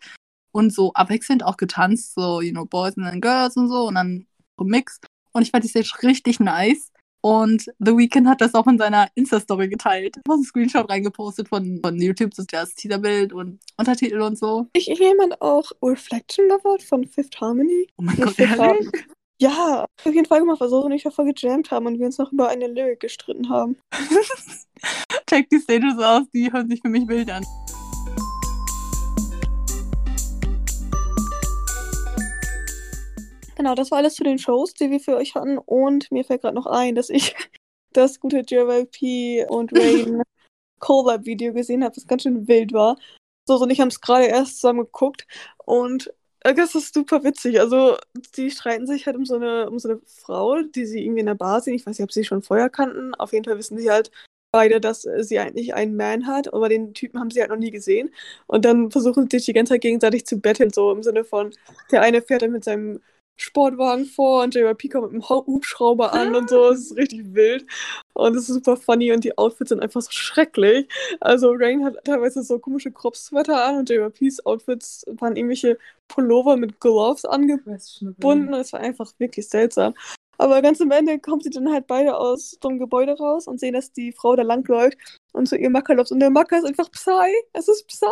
und 0.51 0.73
so 0.73 0.91
abwechselnd 0.93 1.43
auch 1.43 1.57
getanzt, 1.57 2.15
so, 2.15 2.41
you 2.41 2.51
know, 2.51 2.65
Boys 2.65 2.97
and 2.97 3.07
then 3.07 3.21
Girls 3.21 3.55
und 3.55 3.69
so 3.69 3.87
und 3.87 3.95
dann 3.95 4.27
so 4.57 4.65
Mix. 4.65 4.99
Und 5.33 5.43
ich 5.43 5.51
fand 5.51 5.63
die 5.63 5.69
Stage 5.69 5.91
richtig 6.03 6.39
nice. 6.39 6.91
Und 7.25 7.71
The 7.79 7.95
Weeknd 7.95 8.27
hat 8.27 8.41
das 8.41 8.53
auch 8.53 8.67
in 8.67 8.77
seiner 8.77 9.07
Insta-Story 9.15 9.69
geteilt. 9.69 10.17
Ich 10.17 10.21
habe 10.27 10.33
einen 10.33 10.43
Screenshot 10.43 10.89
reingepostet 10.89 11.47
von, 11.47 11.79
von 11.81 11.97
YouTube, 11.97 12.31
das 12.31 12.39
ist 12.39 12.53
das 12.53 12.75
Teaserbild 12.75 13.31
und 13.31 13.61
Untertitel 13.77 14.21
und 14.21 14.37
so. 14.37 14.67
Ich 14.73 14.87
jemand 14.87 15.41
auch 15.41 15.71
Reflection 15.81 16.49
Lover 16.49 16.77
von 16.79 17.07
Fifth 17.07 17.39
Harmony. 17.39 17.87
Oh 17.95 18.01
mein 18.01 18.17
Gott, 18.17 18.37
ehrlich? 18.37 18.89
Ja, 19.43 19.83
auf 20.05 20.13
jeden 20.13 20.25
Fall 20.25 20.39
gemacht, 20.39 20.61
weil 20.61 20.69
so 20.69 20.87
nicht 20.87 21.05
davor 21.05 21.25
gejammt 21.25 21.69
haben 21.69 21.85
und 21.85 21.99
wir 21.99 22.05
uns 22.05 22.17
noch 22.17 22.31
über 22.31 22.47
eine 22.47 22.65
Lyric 22.67 23.01
gestritten 23.01 23.49
haben. 23.49 23.77
Check 25.29 25.49
die 25.49 25.59
Stages 25.59 25.99
aus, 25.99 26.23
die 26.33 26.49
hören 26.49 26.69
sich 26.69 26.79
für 26.79 26.87
mich 26.87 27.05
wild 27.09 27.29
an. 27.29 27.43
Genau, 33.57 33.75
das 33.75 33.91
war 33.91 33.97
alles 33.97 34.15
zu 34.15 34.23
den 34.23 34.39
Shows, 34.39 34.75
die 34.75 34.89
wir 34.89 35.01
für 35.01 35.17
euch 35.17 35.35
hatten. 35.35 35.57
Und 35.57 36.09
mir 36.09 36.23
fällt 36.23 36.43
gerade 36.43 36.55
noch 36.55 36.65
ein, 36.65 36.95
dass 36.95 37.09
ich 37.09 37.35
das 37.91 38.21
gute 38.21 38.45
JYP 38.47 39.49
und 39.49 39.77
Rain 39.77 40.21
Collab-Video 40.79 41.51
gesehen 41.51 41.83
habe, 41.83 41.93
das 41.93 42.07
ganz 42.07 42.23
schön 42.23 42.47
wild 42.47 42.71
war. 42.71 42.95
So, 43.45 43.57
und 43.57 43.71
ich 43.71 43.81
haben 43.81 43.89
es 43.89 43.99
gerade 43.99 44.27
erst 44.27 44.61
zusammen 44.61 44.85
geguckt 44.85 45.27
und 45.65 46.13
das 46.43 46.75
ist 46.75 46.93
super 46.93 47.23
witzig. 47.23 47.59
Also, 47.59 47.97
die 48.35 48.51
streiten 48.51 48.85
sich 48.87 49.05
halt 49.05 49.15
um 49.15 49.25
so 49.25 49.35
eine, 49.35 49.69
um 49.69 49.79
so 49.79 49.89
eine 49.89 50.01
Frau, 50.05 50.61
die 50.61 50.85
sie 50.85 51.03
irgendwie 51.03 51.21
in 51.21 51.25
der 51.27 51.35
Bar 51.35 51.61
sehen. 51.61 51.73
Ich 51.75 51.85
weiß 51.85 51.97
nicht, 51.97 52.03
ob 52.03 52.11
sie 52.11 52.23
schon 52.25 52.41
vorher 52.41 52.69
kannten. 52.69 53.15
Auf 53.15 53.31
jeden 53.33 53.45
Fall 53.45 53.57
wissen 53.57 53.77
sie 53.77 53.89
halt 53.89 54.11
beide, 54.51 54.79
dass 54.79 55.01
sie 55.01 55.39
eigentlich 55.39 55.73
einen 55.73 55.95
Man 55.95 56.27
hat, 56.27 56.53
aber 56.53 56.69
den 56.69 56.93
Typen 56.93 57.19
haben 57.19 57.31
sie 57.31 57.41
halt 57.41 57.49
noch 57.49 57.57
nie 57.57 57.71
gesehen. 57.71 58.13
Und 58.47 58.65
dann 58.65 58.91
versuchen 58.91 59.27
sie 59.29 59.37
sich 59.37 59.47
die 59.47 59.53
ganze 59.53 59.73
Zeit 59.73 59.81
gegenseitig 59.81 60.25
zu 60.25 60.39
betteln, 60.39 60.69
so 60.71 60.91
im 60.91 61.01
Sinne 61.03 61.23
von, 61.25 61.51
der 61.91 62.01
eine 62.01 62.21
fährt 62.21 62.43
dann 62.43 62.51
mit 62.51 62.63
seinem 62.63 63.01
Sportwagen 63.35 64.05
vor 64.05 64.43
und 64.43 64.55
JYP 64.55 64.89
kommt 64.91 65.11
mit 65.11 65.13
einem 65.13 65.29
Hubschrauber 65.29 66.13
an 66.13 66.35
und 66.35 66.49
so. 66.49 66.69
Es 66.69 66.91
ist 66.91 66.97
richtig 66.97 67.33
wild. 67.33 67.65
Und 68.13 68.35
es 68.35 68.49
ist 68.49 68.55
super 68.55 68.77
funny 68.77 69.11
und 69.11 69.23
die 69.23 69.37
Outfits 69.37 69.69
sind 69.69 69.81
einfach 69.81 70.01
so 70.01 70.11
schrecklich. 70.11 70.87
Also 71.19 71.51
Rain 71.51 71.83
hat 71.83 72.03
teilweise 72.05 72.43
so 72.43 72.59
komische 72.59 72.91
Crop-Sweater 72.91 73.65
an 73.65 73.77
und 73.79 73.89
JYPs 73.89 74.45
Outfits 74.45 75.03
waren 75.19 75.35
irgendwelche 75.35 75.77
Pullover 76.07 76.57
mit 76.57 76.79
Gloves 76.79 77.25
angebunden. 77.25 78.53
Es 78.53 78.73
war 78.73 78.79
einfach 78.79 79.11
wirklich 79.17 79.49
seltsam. 79.49 79.95
Aber 80.37 80.61
ganz 80.61 80.81
am 80.81 80.91
Ende 80.91 81.19
kommen 81.19 81.41
sie 81.41 81.49
dann 81.49 81.71
halt 81.71 81.87
beide 81.87 82.17
aus 82.17 82.57
dem 82.63 82.79
Gebäude 82.79 83.13
raus 83.13 83.47
und 83.47 83.59
sehen, 83.59 83.73
dass 83.73 83.91
die 83.91 84.11
Frau 84.11 84.35
da 84.35 84.43
langläuft 84.43 84.97
und 85.31 85.47
zu 85.47 85.55
ihrem 85.57 85.73
Macker 85.73 85.95
läuft. 85.95 86.11
Und 86.11 86.19
der 86.19 86.31
Macker 86.31 86.57
ist 86.57 86.65
einfach 86.65 86.89
Psy. 86.91 87.31
Es 87.53 87.67
ist 87.67 87.87
Psy. 87.87 88.05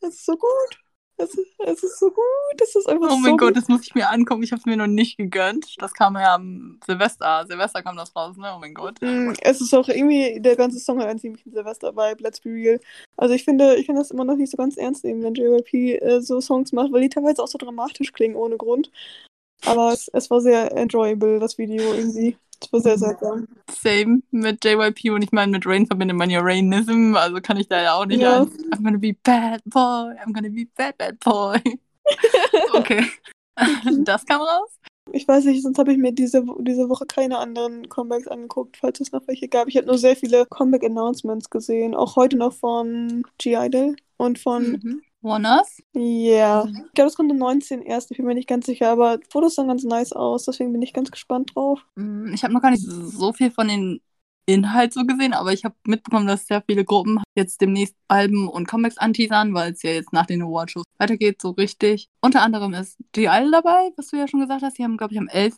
Es 0.00 0.14
ist 0.14 0.26
so 0.26 0.32
gut. 0.36 0.85
Es 1.18 1.34
ist, 1.34 1.46
es 1.58 1.82
ist 1.82 1.98
so 1.98 2.10
gut. 2.10 2.60
Es 2.62 2.74
ist 2.74 2.86
einfach 2.88 3.10
Oh 3.10 3.16
mein 3.16 3.32
so 3.32 3.36
Gott, 3.38 3.48
gut. 3.48 3.56
das 3.56 3.68
muss 3.68 3.82
ich 3.82 3.94
mir 3.94 4.10
angucken. 4.10 4.42
Ich 4.42 4.52
habe 4.52 4.60
es 4.60 4.66
mir 4.66 4.76
noch 4.76 4.86
nicht 4.86 5.16
gegönnt. 5.16 5.74
Das 5.80 5.94
kam 5.94 6.14
ja 6.14 6.34
am 6.34 6.78
Silvester. 6.84 7.46
Silvester 7.46 7.82
kam 7.82 7.96
das 7.96 8.14
raus, 8.14 8.36
ne? 8.36 8.52
Oh 8.54 8.58
mein 8.58 8.74
Gott. 8.74 9.00
Mm, 9.00 9.32
es 9.40 9.60
ist 9.62 9.74
auch 9.74 9.88
irgendwie, 9.88 10.40
der 10.40 10.56
ganze 10.56 10.78
Song 10.78 11.00
hat 11.00 11.08
einen 11.08 11.18
ziemlichen 11.18 11.52
Silvester-Vibe, 11.52 12.22
let's 12.22 12.40
be 12.40 12.50
real. 12.50 12.80
Also 13.16 13.34
ich 13.34 13.44
finde, 13.44 13.76
ich 13.76 13.86
kann 13.86 13.96
das 13.96 14.10
immer 14.10 14.24
noch 14.24 14.36
nicht 14.36 14.50
so 14.50 14.58
ganz 14.58 14.76
ernst 14.76 15.04
nehmen, 15.04 15.22
wenn 15.22 15.34
JYP 15.34 16.02
äh, 16.02 16.20
so 16.20 16.40
Songs 16.40 16.72
macht, 16.72 16.92
weil 16.92 17.00
die 17.02 17.08
teilweise 17.08 17.42
auch 17.42 17.48
so 17.48 17.56
dramatisch 17.58 18.12
klingen, 18.12 18.36
ohne 18.36 18.58
Grund. 18.58 18.90
Aber 19.64 19.92
es, 19.92 20.08
es 20.08 20.30
war 20.30 20.40
sehr 20.42 20.72
enjoyable, 20.76 21.38
das 21.38 21.56
Video 21.56 21.94
irgendwie. 21.94 22.36
Das 22.60 22.72
war 22.72 22.80
sehr 22.80 22.98
seltsam. 22.98 23.46
Same 23.70 24.22
mit 24.30 24.64
JYP 24.64 25.10
und 25.10 25.22
ich 25.22 25.32
meine, 25.32 25.52
mit 25.52 25.66
Rain 25.66 25.86
verbindet 25.86 26.16
man 26.16 26.30
ja 26.30 26.40
Rainism, 26.42 27.14
also 27.16 27.40
kann 27.40 27.56
ich 27.56 27.68
da 27.68 27.82
ja 27.82 27.94
auch 27.94 28.06
nicht 28.06 28.20
ja. 28.20 28.42
an. 28.42 28.48
I'm 28.72 28.82
gonna 28.82 28.98
be 28.98 29.14
bad 29.22 29.62
boy, 29.64 30.14
I'm 30.24 30.32
gonna 30.32 30.48
be 30.48 30.66
bad, 30.76 30.96
bad 30.98 31.18
boy. 31.20 31.60
okay. 32.74 33.04
das 34.04 34.24
kam 34.26 34.40
raus? 34.40 34.78
Ich 35.12 35.26
weiß 35.28 35.44
nicht, 35.44 35.62
sonst 35.62 35.78
habe 35.78 35.92
ich 35.92 35.98
mir 35.98 36.12
diese, 36.12 36.44
diese 36.60 36.88
Woche 36.88 37.06
keine 37.06 37.38
anderen 37.38 37.88
Comebacks 37.88 38.26
angeguckt, 38.26 38.76
falls 38.76 39.00
es 39.00 39.12
noch 39.12 39.26
welche 39.28 39.48
gab. 39.48 39.68
Ich 39.68 39.76
habe 39.76 39.86
nur 39.86 39.98
sehr 39.98 40.16
viele 40.16 40.46
Comeback-Announcements 40.46 41.48
gesehen. 41.48 41.94
Auch 41.94 42.16
heute 42.16 42.36
noch 42.36 42.52
von 42.52 43.22
G-Idol 43.38 43.94
und 44.16 44.38
von 44.38 44.72
mhm. 44.72 45.02
Warners? 45.26 45.82
Ja. 45.92 46.02
Yeah. 46.02 46.64
Mhm. 46.64 46.82
Ich 46.86 46.92
glaube, 46.94 47.08
es 47.08 47.16
kommt 47.16 47.30
am 47.30 47.38
19. 47.38 47.82
erst. 47.82 48.10
Ich 48.10 48.16
bin 48.16 48.26
mir 48.26 48.34
nicht 48.34 48.48
ganz 48.48 48.66
sicher, 48.66 48.90
aber 48.90 49.18
Fotos 49.30 49.56
sahen 49.56 49.68
ganz 49.68 49.84
nice 49.84 50.12
aus. 50.12 50.44
Deswegen 50.44 50.72
bin 50.72 50.82
ich 50.82 50.92
ganz 50.92 51.10
gespannt 51.10 51.52
drauf. 51.54 51.84
Mm, 51.96 52.32
ich 52.32 52.42
habe 52.44 52.54
noch 52.54 52.62
gar 52.62 52.70
nicht 52.70 52.82
so 52.82 53.32
viel 53.32 53.50
von 53.50 53.68
den 53.68 54.00
Inhalt 54.46 54.92
so 54.92 55.04
gesehen, 55.04 55.34
aber 55.34 55.52
ich 55.52 55.64
habe 55.64 55.74
mitbekommen, 55.86 56.28
dass 56.28 56.46
sehr 56.46 56.62
viele 56.62 56.84
Gruppen 56.84 57.20
jetzt 57.34 57.60
demnächst 57.60 57.96
Alben 58.06 58.48
und 58.48 58.68
Comics 58.68 58.96
anteasern, 58.96 59.52
weil 59.54 59.72
es 59.72 59.82
ja 59.82 59.90
jetzt 59.90 60.12
nach 60.12 60.26
den 60.26 60.42
Awardshows 60.42 60.84
weitergeht, 60.98 61.42
so 61.42 61.50
richtig. 61.50 62.08
Unter 62.20 62.42
anderem 62.42 62.72
ist 62.74 62.96
G. 63.10 63.26
Idol 63.26 63.50
dabei, 63.50 63.90
was 63.96 64.08
du 64.08 64.16
ja 64.16 64.28
schon 64.28 64.40
gesagt 64.40 64.62
hast. 64.62 64.78
Die 64.78 64.84
haben, 64.84 64.96
glaube 64.96 65.14
ich, 65.14 65.18
am 65.18 65.28
11. 65.28 65.56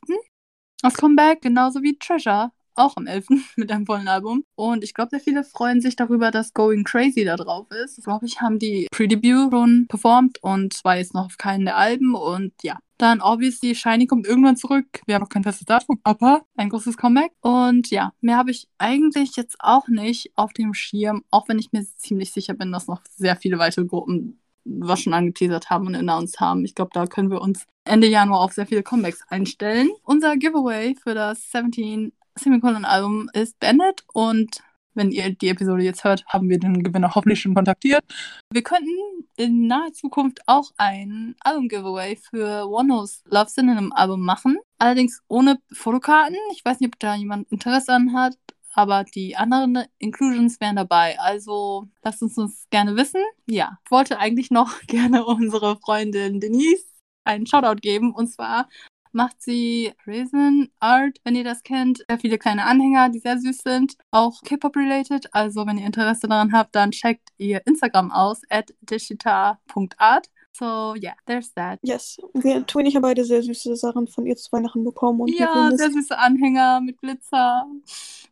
das 0.81 0.95
Comeback, 0.95 1.43
genauso 1.43 1.83
wie 1.83 1.99
Treasure 1.99 2.51
auch 2.79 2.97
am 2.97 3.07
11. 3.07 3.27
mit 3.57 3.71
einem 3.71 3.87
vollen 3.87 4.09
Album. 4.09 4.45
Und 4.55 4.85
ich 4.85 4.95
glaube, 4.95 5.11
sehr 5.11 5.21
viele 5.21 5.45
freuen 5.45 5.81
sich 5.81 5.97
darüber, 5.97 6.31
dass 6.31 6.55
Going 6.55 6.85
Crazy 6.85 7.25
da 7.25 7.37
drauf 7.37 7.67
ist. 7.71 8.03
Glaube 8.05 8.27
ich, 8.27 8.41
haben 8.41 8.59
die 8.59 8.88
Pre-Debut 8.91 9.51
schon 9.51 9.87
performt 9.88 10.38
und 10.43 10.81
war 10.85 10.97
jetzt 10.97 11.14
noch 11.14 11.27
auf 11.27 11.38
keinen 11.38 11.64
der 11.64 11.77
Alben. 11.77 12.14
Und 12.14 12.53
ja, 12.62 12.79
dann 12.99 13.21
obviously 13.21 13.75
Shiny 13.75 14.07
kommt 14.07 14.27
irgendwann 14.27 14.57
zurück. 14.57 14.87
Wir 15.07 15.14
haben 15.14 15.23
noch 15.23 15.29
kein 15.29 15.45
festes 15.45 15.67
Datum, 15.67 16.01
aber 16.03 16.43
ein 16.57 16.69
großes 16.69 16.97
Comeback. 16.97 17.33
Und 17.41 17.91
ja, 17.91 18.12
mehr 18.21 18.37
habe 18.37 18.51
ich 18.51 18.69
eigentlich 18.79 19.37
jetzt 19.37 19.57
auch 19.61 19.88
nicht 19.88 20.33
auf 20.37 20.53
dem 20.53 20.75
Schirm, 20.75 21.25
auch 21.31 21.49
wenn 21.49 21.59
ich 21.59 21.73
mir 21.73 21.85
ziemlich 21.97 22.33
sicher 22.33 22.55
bin, 22.55 22.73
dass 22.73 22.88
noch 22.88 23.03
sehr 23.17 23.37
viele 23.37 23.59
weitere 23.59 23.85
Gruppen 23.85 24.41
was 24.71 25.01
schon 25.01 25.14
angeteasert 25.14 25.71
haben 25.71 25.87
und 25.87 25.95
announced 25.95 26.41
haben. 26.41 26.64
Ich 26.64 26.75
glaube, 26.75 26.91
da 26.93 27.07
können 27.07 27.31
wir 27.31 27.41
uns 27.41 27.64
Ende 27.85 28.07
Januar 28.07 28.41
auf 28.41 28.53
sehr 28.53 28.67
viele 28.67 28.83
Comebacks 28.83 29.23
einstellen. 29.29 29.88
Unser 30.03 30.37
Giveaway 30.37 30.95
für 30.95 31.14
das 31.14 31.51
17 31.53 32.12
Semikolon-Album 32.38 33.31
ist 33.33 33.59
beendet 33.61 34.05
und 34.12 34.62
wenn 34.98 35.12
ihr 35.12 35.31
die 35.31 35.48
Episode 35.48 35.85
jetzt 35.85 36.03
hört, 36.03 36.27
haben 36.27 36.48
wir 36.48 36.59
den 36.59 36.83
Gewinner 36.83 37.14
hoffentlich 37.14 37.40
schon 37.40 37.55
kontaktiert. 37.55 38.05
Wir 38.53 38.62
könnten 38.62 38.90
in 39.37 39.68
naher 39.68 39.92
Zukunft 39.92 40.40
auch 40.46 40.72
ein 40.77 41.37
Album-Giveaway 41.40 42.16
für 42.16 42.68
One's 42.68 43.22
Love 43.27 43.48
Synonym 43.48 43.92
Album 43.92 44.22
machen. 44.22 44.59
Allerdings 44.79 45.20
ohne 45.29 45.59
Fotokarten. 45.72 46.37
Ich 46.53 46.64
weiß 46.64 46.81
nicht, 46.81 46.92
ob 46.92 46.98
da 46.98 47.14
jemand 47.14 47.51
Interesse 47.53 47.92
an 47.92 48.12
hat, 48.12 48.37
aber 48.74 49.05
die 49.05 49.37
anderen 49.37 49.85
Inclusions 49.98 50.61
wären 50.61 50.77
dabei. 50.77 51.18
Also 51.20 51.87
lasst 52.03 52.22
uns 52.22 52.35
das 52.35 52.66
gerne 52.70 52.96
wissen. 52.96 53.22
Ja, 53.46 53.79
ich 53.85 53.90
wollte 53.92 54.18
eigentlich 54.18 54.51
noch 54.51 54.81
gerne 54.88 55.24
unsere 55.24 55.77
Freundin 55.77 56.40
Denise 56.40 56.85
einen 57.24 57.46
Shoutout 57.46 57.81
geben. 57.81 58.12
Und 58.12 58.29
zwar 58.29 58.68
macht 59.12 59.42
sie 59.42 59.92
Prison 60.03 60.68
Art, 60.81 61.18
wenn 61.25 61.35
ihr 61.35 61.44
das 61.44 61.62
kennt. 61.62 62.05
Sehr 62.09 62.18
viele 62.18 62.38
kleine 62.38 62.64
Anhänger, 62.64 63.09
die 63.09 63.18
sehr 63.18 63.38
süß 63.38 63.59
sind. 63.59 63.97
Auch 64.11 64.42
K-Pop-related. 64.42 65.35
Also, 65.35 65.66
wenn 65.66 65.79
ihr 65.79 65.87
Interesse 65.87 66.29
daran 66.29 66.53
habt, 66.53 66.75
dann 66.75 66.90
checkt 66.90 67.29
ihr 67.37 67.66
Instagram 67.66 68.11
aus, 68.11 68.42
at 68.51 68.75
digita.art. 68.83 70.29
So, 70.53 70.94
yeah, 70.97 71.14
there's 71.27 71.55
that. 71.55 71.79
Yes. 71.83 72.18
Wir 72.35 72.66
tun 72.66 72.83
nicht 72.83 73.01
beide 73.01 73.25
sehr 73.25 73.42
süße 73.42 73.77
Sachen 73.77 74.09
von 74.09 74.27
ihr 74.27 74.35
zu 74.35 74.51
Weihnachten 74.51 74.83
bekommen. 74.83 75.21
Und 75.21 75.29
ja, 75.29 75.71
sehr 75.73 75.90
süße 75.92 76.18
Anhänger 76.18 76.81
mit 76.81 76.99
Glitzer. 77.01 77.64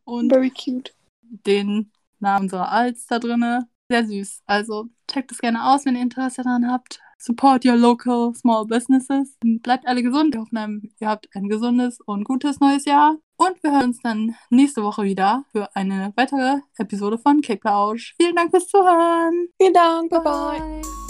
Und 0.04 0.32
Very 0.32 0.50
cute. 0.50 0.92
Den 1.22 1.92
Namen 2.18 2.44
unserer 2.44 2.72
Alts 2.72 3.06
da 3.06 3.20
drinne. 3.20 3.68
Sehr 3.88 4.06
süß. 4.06 4.42
Also 4.46 4.88
checkt 5.08 5.30
es 5.30 5.38
gerne 5.38 5.68
aus, 5.70 5.84
wenn 5.84 5.94
ihr 5.94 6.02
Interesse 6.02 6.42
daran 6.42 6.68
habt. 6.70 7.00
Support 7.18 7.64
your 7.64 7.76
local 7.76 8.34
small 8.34 8.66
businesses. 8.66 9.36
Bleibt 9.42 9.86
alle 9.86 10.02
gesund. 10.02 10.34
Wir 10.34 10.42
hoffen, 10.42 10.94
ihr 11.00 11.08
habt 11.08 11.28
ein 11.34 11.48
gesundes 11.48 11.98
und 12.04 12.24
gutes 12.24 12.60
neues 12.60 12.84
Jahr. 12.84 13.16
Und 13.36 13.62
wir 13.62 13.72
hören 13.72 13.86
uns 13.86 14.00
dann 14.02 14.34
nächste 14.50 14.82
Woche 14.82 15.02
wieder 15.02 15.44
für 15.52 15.74
eine 15.74 16.12
weitere 16.16 16.60
Episode 16.78 17.18
von 17.18 17.40
Cake 17.42 17.60
Plausch. 17.60 18.14
Vielen 18.18 18.34
Dank 18.34 18.50
fürs 18.50 18.68
Zuhören. 18.68 19.48
Vielen 19.60 19.74
Dank. 19.74 20.10
Bye 20.10 20.20
bye. 20.20 20.58
bye. 20.58 21.05